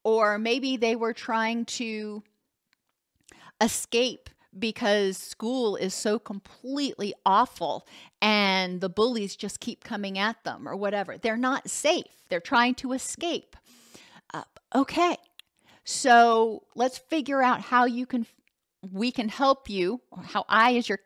Or 0.03 0.39
maybe 0.39 0.79
they 0.79 0.97
were 0.97 1.13
trying 1.13 1.67
to 1.67 2.23
escape 3.61 4.31
because 4.59 5.19
school 5.19 5.77
is 5.77 5.93
so 5.93 6.19
completely 6.19 7.13
awful 7.27 7.87
and 8.23 8.81
the 8.81 8.89
bullies 8.89 9.37
just 9.37 9.61
keep 9.61 9.85
coming 9.85 10.19
at 10.19 10.43
them 10.45 10.67
or 10.67 10.75
whatever. 10.75 11.19
They're 11.19 11.37
not 11.37 11.69
safe. 11.69 12.25
They're 12.31 12.41
trying 12.41 12.77
to 12.77 12.93
escape. 12.93 13.57
Okay, 14.75 15.17
so 15.85 16.63
let's 16.75 16.97
figure 16.97 17.43
out 17.43 17.61
how 17.61 17.85
you 17.85 18.07
can, 18.07 18.27
we 18.91 19.13
can 19.13 19.29
help 19.29 19.69
you, 19.69 20.01
how 20.23 20.45
I, 20.49 20.77
as 20.77 20.89
your 20.89 21.01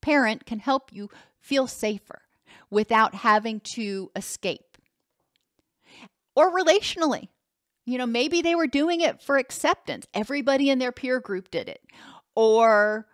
parent, 0.00 0.44
can 0.44 0.58
help 0.58 0.92
you 0.92 1.08
feel 1.40 1.68
safer 1.68 2.22
without 2.68 3.14
having 3.14 3.60
to 3.74 4.10
escape. 4.16 4.76
Or 6.34 6.52
relationally, 6.52 7.28
you 7.84 7.98
know, 7.98 8.06
maybe 8.06 8.42
they 8.42 8.54
were 8.54 8.66
doing 8.66 9.00
it 9.00 9.22
for 9.22 9.36
acceptance. 9.36 10.06
Everybody 10.14 10.70
in 10.70 10.78
their 10.78 10.92
peer 10.92 11.20
group 11.20 11.50
did 11.50 11.68
it. 11.68 11.80
Or 12.34 13.06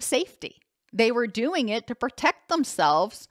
safety. 0.00 0.56
They 0.92 1.12
were 1.12 1.26
doing 1.26 1.68
it 1.68 1.86
to 1.86 1.94
protect 1.94 2.48
themselves 2.48 3.28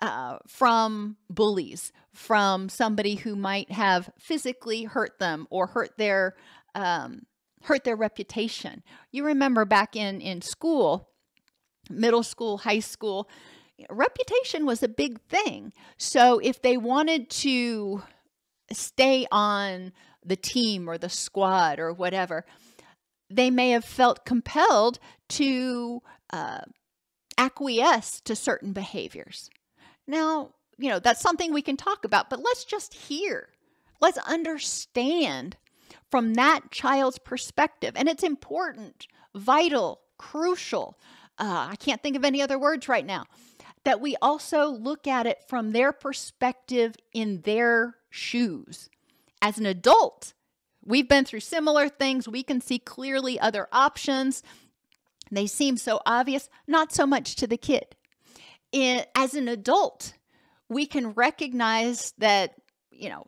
uh, 0.00 0.38
from 0.46 1.16
bullies, 1.30 1.92
from 2.18 2.68
somebody 2.68 3.14
who 3.14 3.36
might 3.36 3.70
have 3.70 4.10
physically 4.18 4.82
hurt 4.82 5.20
them 5.20 5.46
or 5.50 5.68
hurt 5.68 5.96
their 5.96 6.34
um, 6.74 7.22
hurt 7.62 7.84
their 7.84 7.96
reputation. 7.96 8.82
You 9.12 9.24
remember 9.24 9.64
back 9.64 9.94
in 9.94 10.20
in 10.20 10.42
school, 10.42 11.10
middle 11.88 12.24
school, 12.24 12.58
high 12.58 12.80
school, 12.80 13.28
reputation 13.88 14.66
was 14.66 14.82
a 14.82 14.88
big 14.88 15.20
thing. 15.28 15.72
So 15.96 16.40
if 16.40 16.60
they 16.60 16.76
wanted 16.76 17.30
to 17.30 18.02
stay 18.72 19.26
on 19.30 19.92
the 20.24 20.36
team 20.36 20.90
or 20.90 20.98
the 20.98 21.08
squad 21.08 21.78
or 21.78 21.92
whatever, 21.92 22.44
they 23.30 23.48
may 23.50 23.70
have 23.70 23.84
felt 23.84 24.26
compelled 24.26 24.98
to 25.28 26.02
uh, 26.32 26.62
acquiesce 27.38 28.20
to 28.22 28.34
certain 28.34 28.72
behaviors. 28.72 29.48
Now, 30.06 30.50
you 30.78 30.88
know, 30.88 30.98
that's 30.98 31.20
something 31.20 31.52
we 31.52 31.62
can 31.62 31.76
talk 31.76 32.04
about, 32.04 32.30
but 32.30 32.40
let's 32.40 32.64
just 32.64 32.94
hear. 32.94 33.48
Let's 34.00 34.18
understand 34.18 35.56
from 36.10 36.34
that 36.34 36.70
child's 36.70 37.18
perspective. 37.18 37.94
And 37.96 38.08
it's 38.08 38.22
important, 38.22 39.06
vital, 39.34 40.00
crucial. 40.16 40.98
Uh, 41.38 41.68
I 41.70 41.76
can't 41.76 42.02
think 42.02 42.16
of 42.16 42.24
any 42.24 42.40
other 42.40 42.58
words 42.58 42.88
right 42.88 43.04
now. 43.04 43.24
That 43.84 44.00
we 44.00 44.16
also 44.20 44.66
look 44.66 45.06
at 45.06 45.26
it 45.26 45.38
from 45.48 45.70
their 45.72 45.92
perspective 45.92 46.94
in 47.12 47.42
their 47.42 47.96
shoes. 48.10 48.90
As 49.40 49.58
an 49.58 49.66
adult, 49.66 50.34
we've 50.84 51.08
been 51.08 51.24
through 51.24 51.40
similar 51.40 51.88
things. 51.88 52.28
We 52.28 52.42
can 52.42 52.60
see 52.60 52.78
clearly 52.78 53.38
other 53.38 53.68
options. 53.72 54.42
They 55.30 55.46
seem 55.46 55.76
so 55.76 56.00
obvious, 56.06 56.48
not 56.66 56.92
so 56.92 57.06
much 57.06 57.36
to 57.36 57.46
the 57.46 57.56
kid 57.56 57.96
in, 58.72 59.04
as 59.14 59.34
an 59.34 59.48
adult, 59.48 60.14
we 60.68 60.86
can 60.86 61.12
recognize 61.12 62.12
that, 62.18 62.54
you 62.90 63.08
know, 63.08 63.26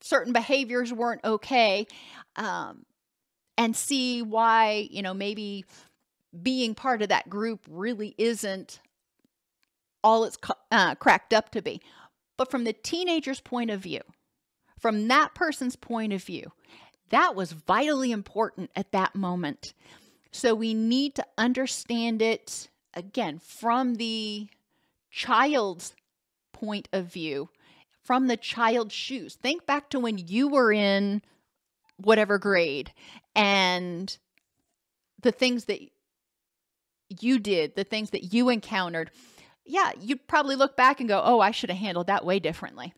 certain 0.00 0.32
behaviors 0.32 0.92
weren't 0.92 1.24
okay 1.24 1.86
um, 2.36 2.84
and 3.56 3.76
see 3.76 4.22
why, 4.22 4.88
you 4.90 5.02
know, 5.02 5.14
maybe 5.14 5.64
being 6.42 6.74
part 6.74 7.02
of 7.02 7.08
that 7.08 7.28
group 7.28 7.60
really 7.68 8.14
isn't 8.18 8.80
all 10.02 10.24
it's 10.24 10.38
uh, 10.70 10.94
cracked 10.96 11.32
up 11.32 11.50
to 11.50 11.62
be. 11.62 11.80
But 12.36 12.50
from 12.50 12.64
the 12.64 12.72
teenager's 12.72 13.40
point 13.40 13.70
of 13.70 13.80
view, 13.80 14.00
from 14.78 15.08
that 15.08 15.34
person's 15.34 15.76
point 15.76 16.12
of 16.12 16.24
view, 16.24 16.50
that 17.10 17.36
was 17.36 17.52
vitally 17.52 18.10
important 18.10 18.70
at 18.74 18.90
that 18.92 19.14
moment. 19.14 19.74
So 20.32 20.54
we 20.54 20.74
need 20.74 21.14
to 21.16 21.26
understand 21.36 22.22
it 22.22 22.68
again 22.94 23.38
from 23.38 23.94
the 23.96 24.48
child's 25.10 25.94
point 26.62 26.88
of 26.92 27.06
view, 27.06 27.48
from 28.04 28.26
the 28.28 28.36
child's 28.36 28.94
shoes. 28.94 29.34
Think 29.34 29.66
back 29.66 29.90
to 29.90 29.98
when 29.98 30.18
you 30.18 30.48
were 30.48 30.72
in 30.72 31.22
whatever 31.96 32.38
grade 32.38 32.92
and 33.34 34.16
the 35.20 35.32
things 35.32 35.64
that 35.66 35.80
you 37.20 37.38
did, 37.38 37.74
the 37.74 37.84
things 37.84 38.10
that 38.10 38.32
you 38.32 38.48
encountered. 38.48 39.10
Yeah, 39.64 39.92
you'd 40.00 40.26
probably 40.26 40.56
look 40.56 40.76
back 40.76 41.00
and 41.00 41.08
go, 41.08 41.20
"Oh, 41.24 41.40
I 41.40 41.50
should 41.50 41.70
have 41.70 41.78
handled 41.78 42.06
that 42.06 42.24
way 42.24 42.38
differently." 42.38 42.94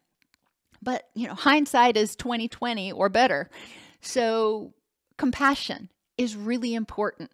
But, 0.83 1.09
you 1.15 1.27
know, 1.27 1.35
hindsight 1.35 1.97
is 1.97 2.17
2020 2.17 2.93
or 2.93 3.09
better. 3.09 3.51
So, 4.01 4.75
compassion 5.17 5.91
is 6.19 6.37
really 6.37 6.75
important. 6.75 7.31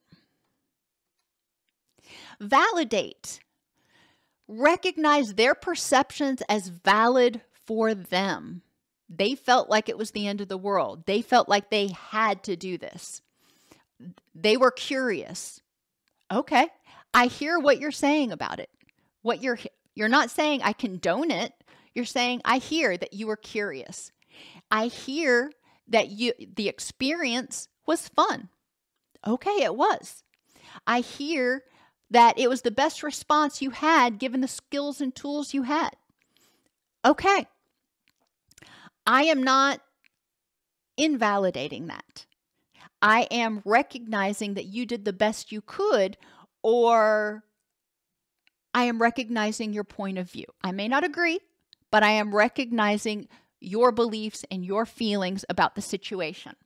Validate 2.40 3.40
recognize 4.50 5.34
their 5.34 5.54
perceptions 5.54 6.42
as 6.48 6.68
valid 6.68 7.40
for 7.66 7.94
them. 7.94 8.62
They 9.08 9.34
felt 9.34 9.68
like 9.68 9.88
it 9.88 9.98
was 9.98 10.10
the 10.10 10.26
end 10.26 10.40
of 10.40 10.48
the 10.48 10.58
world. 10.58 11.06
They 11.06 11.22
felt 11.22 11.48
like 11.48 11.70
they 11.70 11.88
had 11.88 12.42
to 12.44 12.56
do 12.56 12.78
this. 12.78 13.22
They 14.34 14.56
were 14.56 14.70
curious. 14.70 15.60
Okay, 16.32 16.68
I 17.12 17.26
hear 17.26 17.58
what 17.58 17.80
you're 17.80 17.90
saying 17.90 18.32
about 18.32 18.60
it. 18.60 18.70
What 19.22 19.42
you're 19.42 19.58
you're 19.94 20.08
not 20.08 20.30
saying 20.30 20.62
I 20.62 20.72
condone 20.72 21.30
it. 21.30 21.52
You're 21.94 22.04
saying 22.04 22.40
I 22.44 22.58
hear 22.58 22.96
that 22.96 23.12
you 23.12 23.26
were 23.26 23.36
curious. 23.36 24.12
I 24.70 24.86
hear 24.86 25.52
that 25.88 26.08
you 26.08 26.32
the 26.38 26.68
experience 26.68 27.68
was 27.86 28.08
fun. 28.08 28.48
Okay, 29.26 29.62
it 29.62 29.74
was. 29.74 30.22
I 30.86 31.00
hear 31.00 31.64
that 32.10 32.38
it 32.38 32.48
was 32.48 32.62
the 32.62 32.70
best 32.70 33.02
response 33.02 33.62
you 33.62 33.70
had 33.70 34.18
given 34.18 34.40
the 34.40 34.48
skills 34.48 35.00
and 35.00 35.14
tools 35.14 35.54
you 35.54 35.62
had. 35.62 35.90
Okay. 37.04 37.46
I 39.06 39.24
am 39.24 39.42
not 39.42 39.80
invalidating 40.96 41.86
that. 41.86 42.26
I 43.02 43.26
am 43.30 43.62
recognizing 43.64 44.54
that 44.54 44.66
you 44.66 44.84
did 44.84 45.04
the 45.04 45.12
best 45.12 45.52
you 45.52 45.62
could, 45.62 46.18
or 46.62 47.44
I 48.74 48.84
am 48.84 49.00
recognizing 49.00 49.72
your 49.72 49.84
point 49.84 50.18
of 50.18 50.30
view. 50.30 50.44
I 50.62 50.72
may 50.72 50.86
not 50.86 51.04
agree, 51.04 51.40
but 51.90 52.02
I 52.02 52.10
am 52.10 52.34
recognizing 52.34 53.28
your 53.58 53.92
beliefs 53.92 54.44
and 54.50 54.64
your 54.64 54.84
feelings 54.84 55.44
about 55.48 55.74
the 55.74 55.82
situation. 55.82 56.56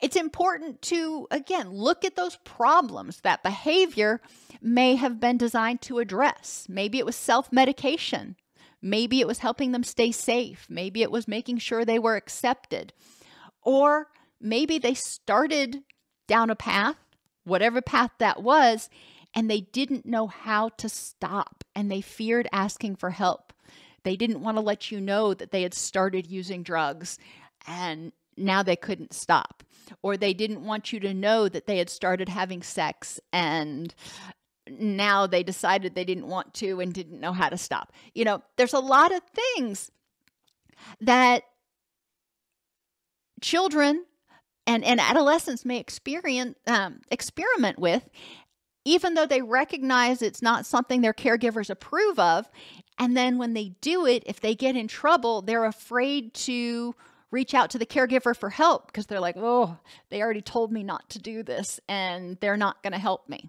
It's 0.00 0.16
important 0.16 0.80
to, 0.82 1.26
again, 1.30 1.70
look 1.70 2.04
at 2.04 2.16
those 2.16 2.36
problems 2.44 3.20
that 3.20 3.42
behavior 3.42 4.20
may 4.62 4.96
have 4.96 5.20
been 5.20 5.36
designed 5.36 5.82
to 5.82 5.98
address. 5.98 6.66
Maybe 6.68 6.98
it 6.98 7.06
was 7.06 7.16
self 7.16 7.52
medication. 7.52 8.36
Maybe 8.82 9.20
it 9.20 9.26
was 9.26 9.38
helping 9.38 9.72
them 9.72 9.84
stay 9.84 10.10
safe. 10.10 10.66
Maybe 10.70 11.02
it 11.02 11.10
was 11.10 11.28
making 11.28 11.58
sure 11.58 11.84
they 11.84 11.98
were 11.98 12.16
accepted. 12.16 12.94
Or 13.62 14.06
maybe 14.40 14.78
they 14.78 14.94
started 14.94 15.82
down 16.26 16.48
a 16.48 16.56
path, 16.56 16.96
whatever 17.44 17.82
path 17.82 18.12
that 18.18 18.42
was, 18.42 18.88
and 19.34 19.50
they 19.50 19.60
didn't 19.60 20.06
know 20.06 20.26
how 20.28 20.70
to 20.70 20.88
stop 20.88 21.62
and 21.74 21.90
they 21.90 22.00
feared 22.00 22.48
asking 22.52 22.96
for 22.96 23.10
help. 23.10 23.52
They 24.02 24.16
didn't 24.16 24.40
want 24.40 24.56
to 24.56 24.62
let 24.62 24.90
you 24.90 25.00
know 25.00 25.34
that 25.34 25.50
they 25.50 25.62
had 25.62 25.74
started 25.74 26.26
using 26.26 26.62
drugs 26.62 27.18
and 27.66 28.12
now 28.36 28.62
they 28.62 28.76
couldn't 28.76 29.12
stop. 29.12 29.62
Or 30.02 30.16
they 30.16 30.34
didn't 30.34 30.64
want 30.64 30.92
you 30.92 31.00
to 31.00 31.14
know 31.14 31.48
that 31.48 31.66
they 31.66 31.78
had 31.78 31.90
started 31.90 32.28
having 32.28 32.62
sex 32.62 33.20
and 33.32 33.94
now 34.68 35.26
they 35.26 35.42
decided 35.42 35.94
they 35.94 36.04
didn't 36.04 36.28
want 36.28 36.54
to 36.54 36.80
and 36.80 36.92
didn't 36.92 37.20
know 37.20 37.32
how 37.32 37.48
to 37.48 37.58
stop. 37.58 37.92
You 38.14 38.24
know, 38.24 38.42
there's 38.56 38.72
a 38.72 38.78
lot 38.78 39.12
of 39.12 39.20
things 39.34 39.90
that 41.00 41.42
children 43.40 44.04
and, 44.66 44.84
and 44.84 45.00
adolescents 45.00 45.64
may 45.64 45.78
experience 45.78 46.56
um, 46.66 47.00
experiment 47.10 47.78
with 47.78 48.08
even 48.86 49.12
though 49.14 49.26
they 49.26 49.42
recognize 49.42 50.22
it's 50.22 50.40
not 50.40 50.64
something 50.64 51.00
their 51.00 51.12
caregivers 51.12 51.70
approve 51.70 52.18
of 52.18 52.48
and 52.98 53.16
then 53.16 53.38
when 53.38 53.54
they 53.54 53.70
do 53.80 54.06
it 54.06 54.22
if 54.26 54.40
they 54.40 54.54
get 54.54 54.76
in 54.76 54.88
trouble 54.88 55.42
they're 55.42 55.64
afraid 55.64 56.32
to 56.34 56.94
reach 57.30 57.54
out 57.54 57.70
to 57.70 57.78
the 57.78 57.86
caregiver 57.86 58.36
for 58.36 58.50
help 58.50 58.86
because 58.86 59.06
they're 59.06 59.20
like, 59.20 59.36
oh, 59.38 59.78
they 60.08 60.22
already 60.22 60.42
told 60.42 60.72
me 60.72 60.82
not 60.82 61.08
to 61.10 61.18
do 61.18 61.42
this 61.42 61.80
and 61.88 62.36
they're 62.40 62.56
not 62.56 62.82
going 62.82 62.92
to 62.92 62.98
help 62.98 63.28
me. 63.28 63.48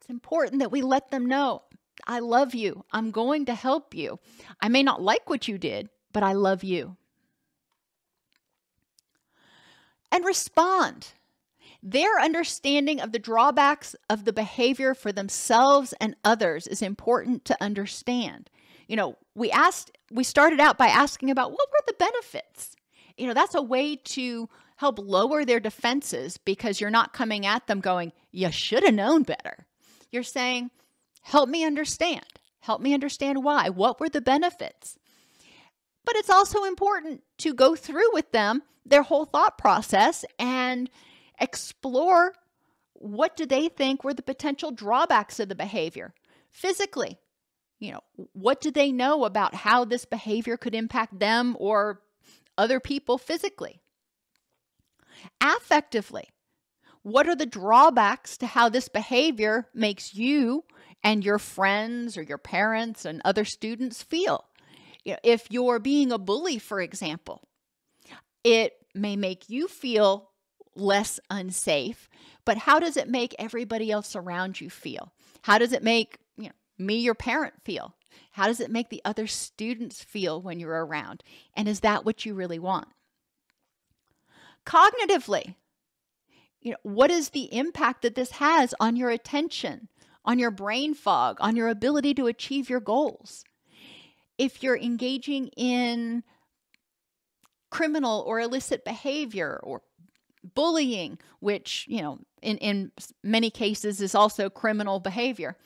It's 0.00 0.08
important 0.08 0.60
that 0.60 0.72
we 0.72 0.82
let 0.82 1.10
them 1.10 1.26
know 1.26 1.62
I 2.06 2.20
love 2.20 2.54
you. 2.54 2.84
I'm 2.90 3.10
going 3.10 3.44
to 3.46 3.54
help 3.54 3.94
you. 3.94 4.18
I 4.60 4.68
may 4.68 4.82
not 4.82 5.02
like 5.02 5.28
what 5.28 5.48
you 5.48 5.58
did, 5.58 5.88
but 6.12 6.22
I 6.22 6.32
love 6.32 6.64
you. 6.64 6.96
And 10.10 10.24
respond. 10.24 11.08
Their 11.82 12.18
understanding 12.18 13.00
of 13.00 13.12
the 13.12 13.18
drawbacks 13.18 13.94
of 14.08 14.24
the 14.24 14.32
behavior 14.32 14.94
for 14.94 15.12
themselves 15.12 15.92
and 16.00 16.16
others 16.24 16.66
is 16.66 16.82
important 16.82 17.44
to 17.44 17.62
understand. 17.62 18.50
You 18.88 18.96
know, 18.96 19.18
we 19.34 19.50
asked, 19.50 19.92
we 20.10 20.24
started 20.24 20.60
out 20.60 20.78
by 20.78 20.86
asking 20.86 21.30
about 21.30 21.52
what 21.52 21.68
were 21.70 21.84
the 21.86 21.94
benefits? 21.98 22.74
You 23.18 23.26
know, 23.26 23.34
that's 23.34 23.54
a 23.54 23.62
way 23.62 23.96
to 23.96 24.48
help 24.76 24.98
lower 24.98 25.44
their 25.44 25.60
defenses 25.60 26.38
because 26.38 26.80
you're 26.80 26.90
not 26.90 27.12
coming 27.12 27.44
at 27.44 27.66
them 27.66 27.80
going, 27.80 28.12
you 28.30 28.50
should 28.52 28.84
have 28.84 28.94
known 28.94 29.24
better. 29.24 29.66
You're 30.10 30.22
saying, 30.22 30.70
help 31.22 31.48
me 31.48 31.64
understand. 31.64 32.24
Help 32.60 32.80
me 32.80 32.94
understand 32.94 33.42
why. 33.42 33.70
What 33.70 33.98
were 33.98 34.08
the 34.08 34.20
benefits? 34.20 34.96
But 36.04 36.16
it's 36.16 36.30
also 36.30 36.64
important 36.64 37.22
to 37.38 37.52
go 37.52 37.74
through 37.74 38.14
with 38.14 38.30
them 38.32 38.62
their 38.86 39.02
whole 39.02 39.24
thought 39.24 39.58
process 39.58 40.24
and 40.38 40.88
explore 41.40 42.32
what 42.94 43.36
do 43.36 43.46
they 43.46 43.68
think 43.68 44.02
were 44.02 44.14
the 44.14 44.22
potential 44.22 44.70
drawbacks 44.70 45.38
of 45.38 45.48
the 45.48 45.54
behavior 45.54 46.12
physically 46.50 47.18
you 47.78 47.92
know 47.92 48.00
what 48.32 48.60
do 48.60 48.70
they 48.70 48.90
know 48.90 49.24
about 49.24 49.54
how 49.54 49.84
this 49.84 50.04
behavior 50.04 50.56
could 50.56 50.74
impact 50.74 51.18
them 51.20 51.56
or 51.60 52.00
other 52.58 52.80
people 52.80 53.16
physically. 53.16 53.80
Affectively, 55.40 56.24
what 57.02 57.28
are 57.28 57.36
the 57.36 57.46
drawbacks 57.46 58.36
to 58.38 58.46
how 58.46 58.68
this 58.68 58.88
behavior 58.88 59.68
makes 59.72 60.14
you 60.14 60.64
and 61.02 61.24
your 61.24 61.38
friends 61.38 62.18
or 62.18 62.22
your 62.22 62.38
parents 62.38 63.04
and 63.04 63.22
other 63.24 63.44
students 63.44 64.02
feel? 64.02 64.44
You 65.04 65.12
know, 65.12 65.18
if 65.22 65.46
you're 65.50 65.78
being 65.78 66.12
a 66.12 66.18
bully, 66.18 66.58
for 66.58 66.80
example, 66.80 67.48
it 68.44 68.74
may 68.94 69.16
make 69.16 69.48
you 69.48 69.68
feel 69.68 70.30
less 70.74 71.18
unsafe, 71.30 72.08
but 72.44 72.58
how 72.58 72.78
does 72.78 72.96
it 72.96 73.08
make 73.08 73.34
everybody 73.38 73.90
else 73.90 74.14
around 74.14 74.60
you 74.60 74.70
feel? 74.70 75.12
How 75.42 75.58
does 75.58 75.72
it 75.72 75.82
make 75.82 76.18
you 76.36 76.44
know, 76.44 76.52
me, 76.78 76.96
your 76.98 77.14
parent, 77.14 77.54
feel? 77.64 77.94
How 78.32 78.46
does 78.46 78.60
it 78.60 78.70
make 78.70 78.88
the 78.88 79.02
other 79.04 79.26
students 79.26 80.02
feel 80.02 80.40
when 80.40 80.60
you're 80.60 80.84
around? 80.84 81.22
And 81.54 81.68
is 81.68 81.80
that 81.80 82.04
what 82.04 82.24
you 82.24 82.34
really 82.34 82.58
want? 82.58 82.88
Cognitively, 84.64 85.54
you 86.60 86.72
know, 86.72 86.76
what 86.82 87.10
is 87.10 87.30
the 87.30 87.52
impact 87.54 88.02
that 88.02 88.14
this 88.14 88.32
has 88.32 88.74
on 88.80 88.96
your 88.96 89.10
attention, 89.10 89.88
on 90.24 90.38
your 90.38 90.50
brain 90.50 90.94
fog, 90.94 91.38
on 91.40 91.56
your 91.56 91.68
ability 91.68 92.14
to 92.14 92.26
achieve 92.26 92.68
your 92.68 92.80
goals? 92.80 93.44
If 94.36 94.62
you're 94.62 94.78
engaging 94.78 95.48
in 95.56 96.22
criminal 97.70 98.24
or 98.26 98.40
illicit 98.40 98.84
behavior 98.84 99.60
or 99.62 99.82
bullying, 100.54 101.18
which, 101.40 101.86
you 101.88 102.02
know, 102.02 102.18
in, 102.42 102.58
in 102.58 102.92
many 103.22 103.50
cases 103.50 104.00
is 104.00 104.14
also 104.14 104.48
criminal 104.48 105.00
behavior, 105.00 105.56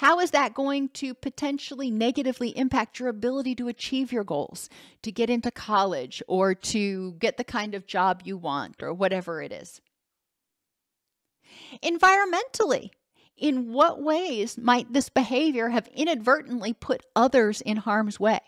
how 0.00 0.18
is 0.18 0.30
that 0.30 0.54
going 0.54 0.88
to 0.88 1.12
potentially 1.12 1.90
negatively 1.90 2.56
impact 2.56 2.98
your 2.98 3.10
ability 3.10 3.54
to 3.54 3.68
achieve 3.68 4.10
your 4.10 4.24
goals, 4.24 4.70
to 5.02 5.12
get 5.12 5.28
into 5.28 5.50
college, 5.50 6.22
or 6.26 6.54
to 6.54 7.12
get 7.18 7.36
the 7.36 7.44
kind 7.44 7.74
of 7.74 7.86
job 7.86 8.22
you 8.24 8.38
want, 8.38 8.82
or 8.82 8.94
whatever 8.94 9.42
it 9.42 9.52
is? 9.52 9.82
Environmentally, 11.82 12.88
in 13.36 13.74
what 13.74 14.00
ways 14.00 14.56
might 14.56 14.90
this 14.90 15.10
behavior 15.10 15.68
have 15.68 15.86
inadvertently 15.88 16.72
put 16.72 17.04
others 17.14 17.60
in 17.60 17.76
harm's 17.76 18.18
way? 18.18 18.40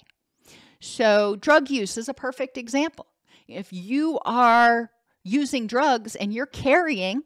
So, 0.80 1.36
drug 1.36 1.68
use 1.68 1.98
is 1.98 2.08
a 2.08 2.14
perfect 2.14 2.56
example. 2.56 3.08
If 3.46 3.74
you 3.74 4.18
are 4.24 4.90
using 5.22 5.66
drugs 5.66 6.16
and 6.16 6.32
you're 6.32 6.46
carrying 6.46 7.24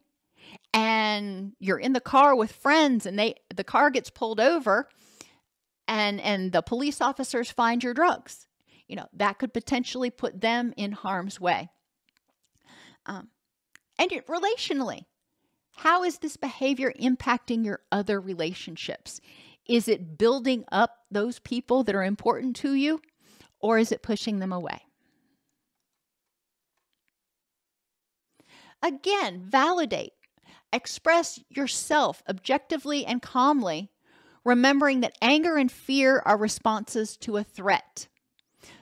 and 0.76 1.52
you're 1.58 1.78
in 1.78 1.94
the 1.94 2.00
car 2.00 2.36
with 2.36 2.52
friends 2.52 3.06
and 3.06 3.18
they 3.18 3.34
the 3.54 3.64
car 3.64 3.90
gets 3.90 4.10
pulled 4.10 4.38
over 4.38 4.88
and 5.88 6.20
and 6.20 6.52
the 6.52 6.60
police 6.60 7.00
officers 7.00 7.50
find 7.50 7.82
your 7.82 7.94
drugs. 7.94 8.46
You 8.86 8.96
know 8.96 9.06
that 9.14 9.38
could 9.38 9.54
potentially 9.54 10.10
put 10.10 10.40
them 10.42 10.74
in 10.76 10.92
harm's 10.92 11.40
way. 11.40 11.70
Um, 13.06 13.28
and 13.98 14.10
relationally 14.10 15.06
how 15.76 16.04
is 16.04 16.18
this 16.18 16.36
behavior 16.36 16.92
impacting 17.00 17.64
your 17.64 17.80
other 17.90 18.20
relationships? 18.20 19.20
Is 19.66 19.88
it 19.88 20.18
building 20.18 20.64
up 20.70 20.98
those 21.10 21.38
people 21.38 21.84
that 21.84 21.94
are 21.94 22.04
important 22.04 22.56
to 22.56 22.74
you 22.74 23.00
or 23.60 23.78
is 23.78 23.92
it 23.92 24.02
pushing 24.02 24.40
them 24.40 24.52
away? 24.52 24.82
Again 28.82 29.42
validate 29.42 30.12
Express 30.76 31.40
yourself 31.48 32.22
objectively 32.28 33.06
and 33.06 33.22
calmly, 33.22 33.90
remembering 34.44 35.00
that 35.00 35.16
anger 35.22 35.56
and 35.56 35.72
fear 35.72 36.22
are 36.26 36.36
responses 36.36 37.16
to 37.16 37.38
a 37.38 37.42
threat. 37.42 38.08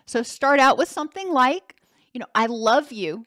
So 0.04 0.24
start 0.24 0.58
out 0.58 0.76
with 0.76 0.88
something 0.88 1.32
like, 1.32 1.76
you 2.12 2.18
know, 2.18 2.26
I 2.34 2.46
love 2.46 2.90
you, 2.90 3.26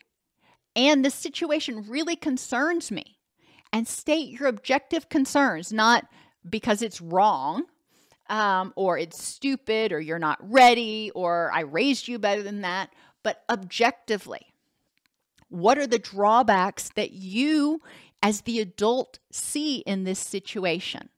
and 0.76 1.06
this 1.06 1.16
situation 1.16 1.86
really 1.88 2.18
concerns 2.18 2.92
me. 2.92 3.18
And 3.72 3.88
state 3.88 4.38
your 4.38 4.50
objective 4.50 5.08
concerns, 5.08 5.72
not 5.72 6.06
because 6.50 6.82
it's 6.82 7.00
wrong 7.00 7.64
um, 8.30 8.74
or 8.76 8.98
it's 8.98 9.24
stupid 9.24 9.94
or 9.94 10.02
you're 10.02 10.20
not 10.20 10.40
ready 10.42 11.10
or 11.16 11.52
I 11.54 11.62
raised 11.62 12.10
you 12.10 12.20
better 12.20 12.44
than 12.44 12.62
that, 12.62 12.90
but 13.24 13.44
objectively. 13.50 14.54
What 15.50 15.78
are 15.78 15.88
the 15.88 16.00
drawbacks 16.00 16.90
that 16.96 17.12
you 17.12 17.82
as 18.22 18.42
the 18.42 18.60
adult 18.60 19.20
see 19.32 19.78
in 19.80 20.04
this 20.04 20.20
situation. 20.20 21.10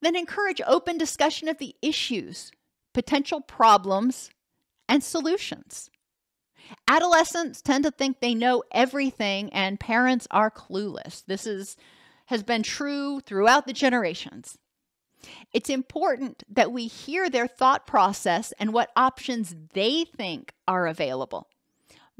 Then 0.00 0.16
encourage 0.16 0.60
open 0.66 0.98
discussion 0.98 1.48
of 1.48 1.58
the 1.58 1.76
issues, 1.80 2.50
potential 2.92 3.40
problems, 3.40 4.30
and 4.88 5.02
solutions. 5.02 5.90
Adolescents 6.88 7.62
tend 7.62 7.84
to 7.84 7.90
think 7.90 8.20
they 8.20 8.34
know 8.34 8.62
everything 8.72 9.52
and 9.52 9.78
parents 9.80 10.26
are 10.30 10.50
clueless. 10.50 11.24
This 11.26 11.46
is 11.46 11.76
has 12.26 12.42
been 12.42 12.62
true 12.62 13.20
throughout 13.20 13.66
the 13.66 13.72
generations. 13.72 14.56
It's 15.52 15.70
important 15.70 16.42
that 16.48 16.72
we 16.72 16.86
hear 16.86 17.28
their 17.28 17.46
thought 17.46 17.86
process 17.86 18.52
and 18.58 18.72
what 18.72 18.90
options 18.96 19.54
they 19.74 20.04
think 20.04 20.52
are 20.66 20.86
available. 20.86 21.48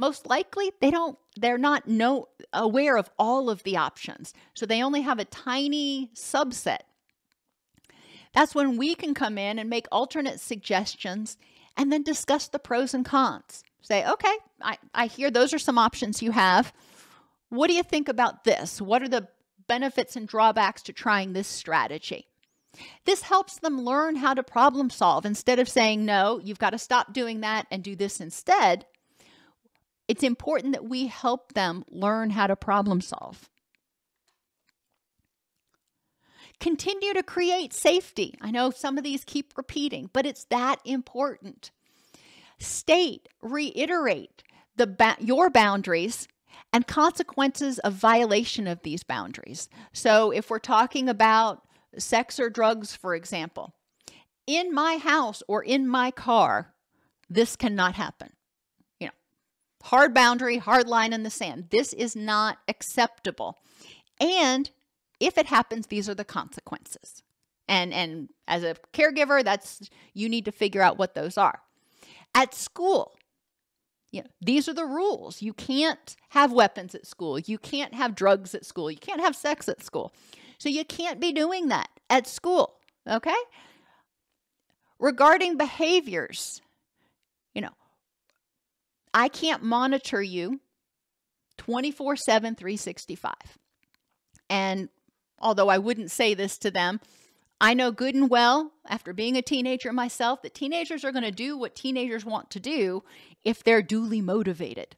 Most 0.02 0.26
likely, 0.26 0.72
they 0.80 0.90
don't 0.90 1.16
they're 1.36 1.56
not 1.56 1.86
no 1.86 2.26
aware 2.52 2.96
of 2.96 3.08
all 3.20 3.48
of 3.48 3.62
the 3.62 3.76
options. 3.76 4.34
So 4.52 4.66
they 4.66 4.82
only 4.82 5.02
have 5.02 5.20
a 5.20 5.24
tiny 5.24 6.10
subset. 6.12 6.80
That's 8.34 8.52
when 8.52 8.76
we 8.76 8.96
can 8.96 9.14
come 9.14 9.38
in 9.38 9.60
and 9.60 9.70
make 9.70 9.86
alternate 9.92 10.40
suggestions 10.40 11.36
and 11.76 11.92
then 11.92 12.02
discuss 12.02 12.48
the 12.48 12.58
pros 12.58 12.94
and 12.94 13.04
cons. 13.04 13.62
Say, 13.80 14.04
okay, 14.04 14.34
I, 14.60 14.76
I 14.92 15.06
hear 15.06 15.30
those 15.30 15.54
are 15.54 15.58
some 15.60 15.78
options 15.78 16.20
you 16.20 16.32
have. 16.32 16.72
What 17.50 17.68
do 17.68 17.74
you 17.74 17.84
think 17.84 18.08
about 18.08 18.42
this? 18.42 18.82
What 18.82 19.04
are 19.04 19.08
the 19.08 19.28
benefits 19.68 20.16
and 20.16 20.26
drawbacks 20.26 20.82
to 20.82 20.92
trying 20.92 21.32
this 21.32 21.46
strategy? 21.46 22.26
This 23.04 23.22
helps 23.22 23.60
them 23.60 23.80
learn 23.80 24.16
how 24.16 24.34
to 24.34 24.42
problem 24.42 24.90
solve 24.90 25.24
instead 25.24 25.60
of 25.60 25.68
saying, 25.68 26.04
no, 26.04 26.40
you've 26.42 26.58
got 26.58 26.70
to 26.70 26.78
stop 26.78 27.12
doing 27.12 27.42
that 27.42 27.68
and 27.70 27.84
do 27.84 27.94
this 27.94 28.20
instead. 28.20 28.84
It's 30.08 30.22
important 30.22 30.72
that 30.72 30.88
we 30.88 31.06
help 31.06 31.54
them 31.54 31.84
learn 31.88 32.30
how 32.30 32.46
to 32.46 32.56
problem 32.56 33.00
solve. 33.00 33.48
Continue 36.60 37.12
to 37.14 37.22
create 37.22 37.72
safety. 37.72 38.34
I 38.40 38.50
know 38.50 38.70
some 38.70 38.98
of 38.98 39.04
these 39.04 39.24
keep 39.24 39.52
repeating, 39.56 40.10
but 40.12 40.26
it's 40.26 40.44
that 40.44 40.80
important. 40.84 41.70
State, 42.58 43.28
reiterate 43.42 44.42
the 44.76 44.86
ba- 44.86 45.16
your 45.18 45.50
boundaries 45.50 46.28
and 46.72 46.86
consequences 46.86 47.78
of 47.80 47.94
violation 47.94 48.66
of 48.66 48.82
these 48.82 49.02
boundaries. 49.02 49.68
So 49.92 50.30
if 50.30 50.50
we're 50.50 50.58
talking 50.58 51.08
about 51.08 51.62
sex 51.98 52.38
or 52.38 52.48
drugs, 52.48 52.94
for 52.94 53.14
example, 53.14 53.74
in 54.46 54.72
my 54.72 54.96
house 54.96 55.42
or 55.48 55.62
in 55.62 55.86
my 55.88 56.10
car, 56.10 56.74
this 57.28 57.56
cannot 57.56 57.94
happen. 57.94 58.30
Hard 59.84 60.14
boundary, 60.14 60.58
hard 60.58 60.88
line 60.88 61.12
in 61.12 61.22
the 61.22 61.30
sand. 61.30 61.66
This 61.70 61.92
is 61.92 62.14
not 62.14 62.58
acceptable. 62.68 63.58
And 64.20 64.70
if 65.20 65.38
it 65.38 65.46
happens, 65.46 65.86
these 65.86 66.08
are 66.08 66.14
the 66.14 66.24
consequences. 66.24 67.22
And 67.68 67.92
and 67.92 68.28
as 68.46 68.62
a 68.64 68.76
caregiver, 68.92 69.42
that's 69.44 69.88
you 70.14 70.28
need 70.28 70.44
to 70.44 70.52
figure 70.52 70.82
out 70.82 70.98
what 70.98 71.14
those 71.14 71.38
are. 71.38 71.60
At 72.34 72.54
school, 72.54 73.16
you 74.10 74.20
know, 74.22 74.28
these 74.40 74.68
are 74.68 74.74
the 74.74 74.84
rules. 74.84 75.42
You 75.42 75.52
can't 75.52 76.16
have 76.30 76.52
weapons 76.52 76.94
at 76.94 77.06
school. 77.06 77.38
You 77.38 77.58
can't 77.58 77.94
have 77.94 78.14
drugs 78.14 78.54
at 78.54 78.66
school. 78.66 78.90
You 78.90 78.98
can't 78.98 79.20
have 79.20 79.34
sex 79.34 79.68
at 79.68 79.82
school. 79.82 80.12
So 80.58 80.68
you 80.68 80.84
can't 80.84 81.18
be 81.18 81.32
doing 81.32 81.68
that 81.68 81.88
at 82.08 82.28
school, 82.28 82.74
okay? 83.08 83.34
Regarding 84.98 85.56
behaviors, 85.56 86.60
I 89.14 89.28
can't 89.28 89.62
monitor 89.62 90.22
you 90.22 90.60
24 91.58 92.16
7, 92.16 92.54
365. 92.54 93.34
And 94.48 94.88
although 95.38 95.68
I 95.68 95.78
wouldn't 95.78 96.10
say 96.10 96.34
this 96.34 96.58
to 96.58 96.70
them, 96.70 97.00
I 97.60 97.74
know 97.74 97.92
good 97.92 98.14
and 98.14 98.28
well, 98.28 98.72
after 98.88 99.12
being 99.12 99.36
a 99.36 99.42
teenager 99.42 99.92
myself, 99.92 100.42
that 100.42 100.54
teenagers 100.54 101.04
are 101.04 101.12
going 101.12 101.24
to 101.24 101.30
do 101.30 101.56
what 101.56 101.76
teenagers 101.76 102.24
want 102.24 102.50
to 102.50 102.60
do 102.60 103.04
if 103.44 103.62
they're 103.62 103.82
duly 103.82 104.20
motivated. 104.20 104.96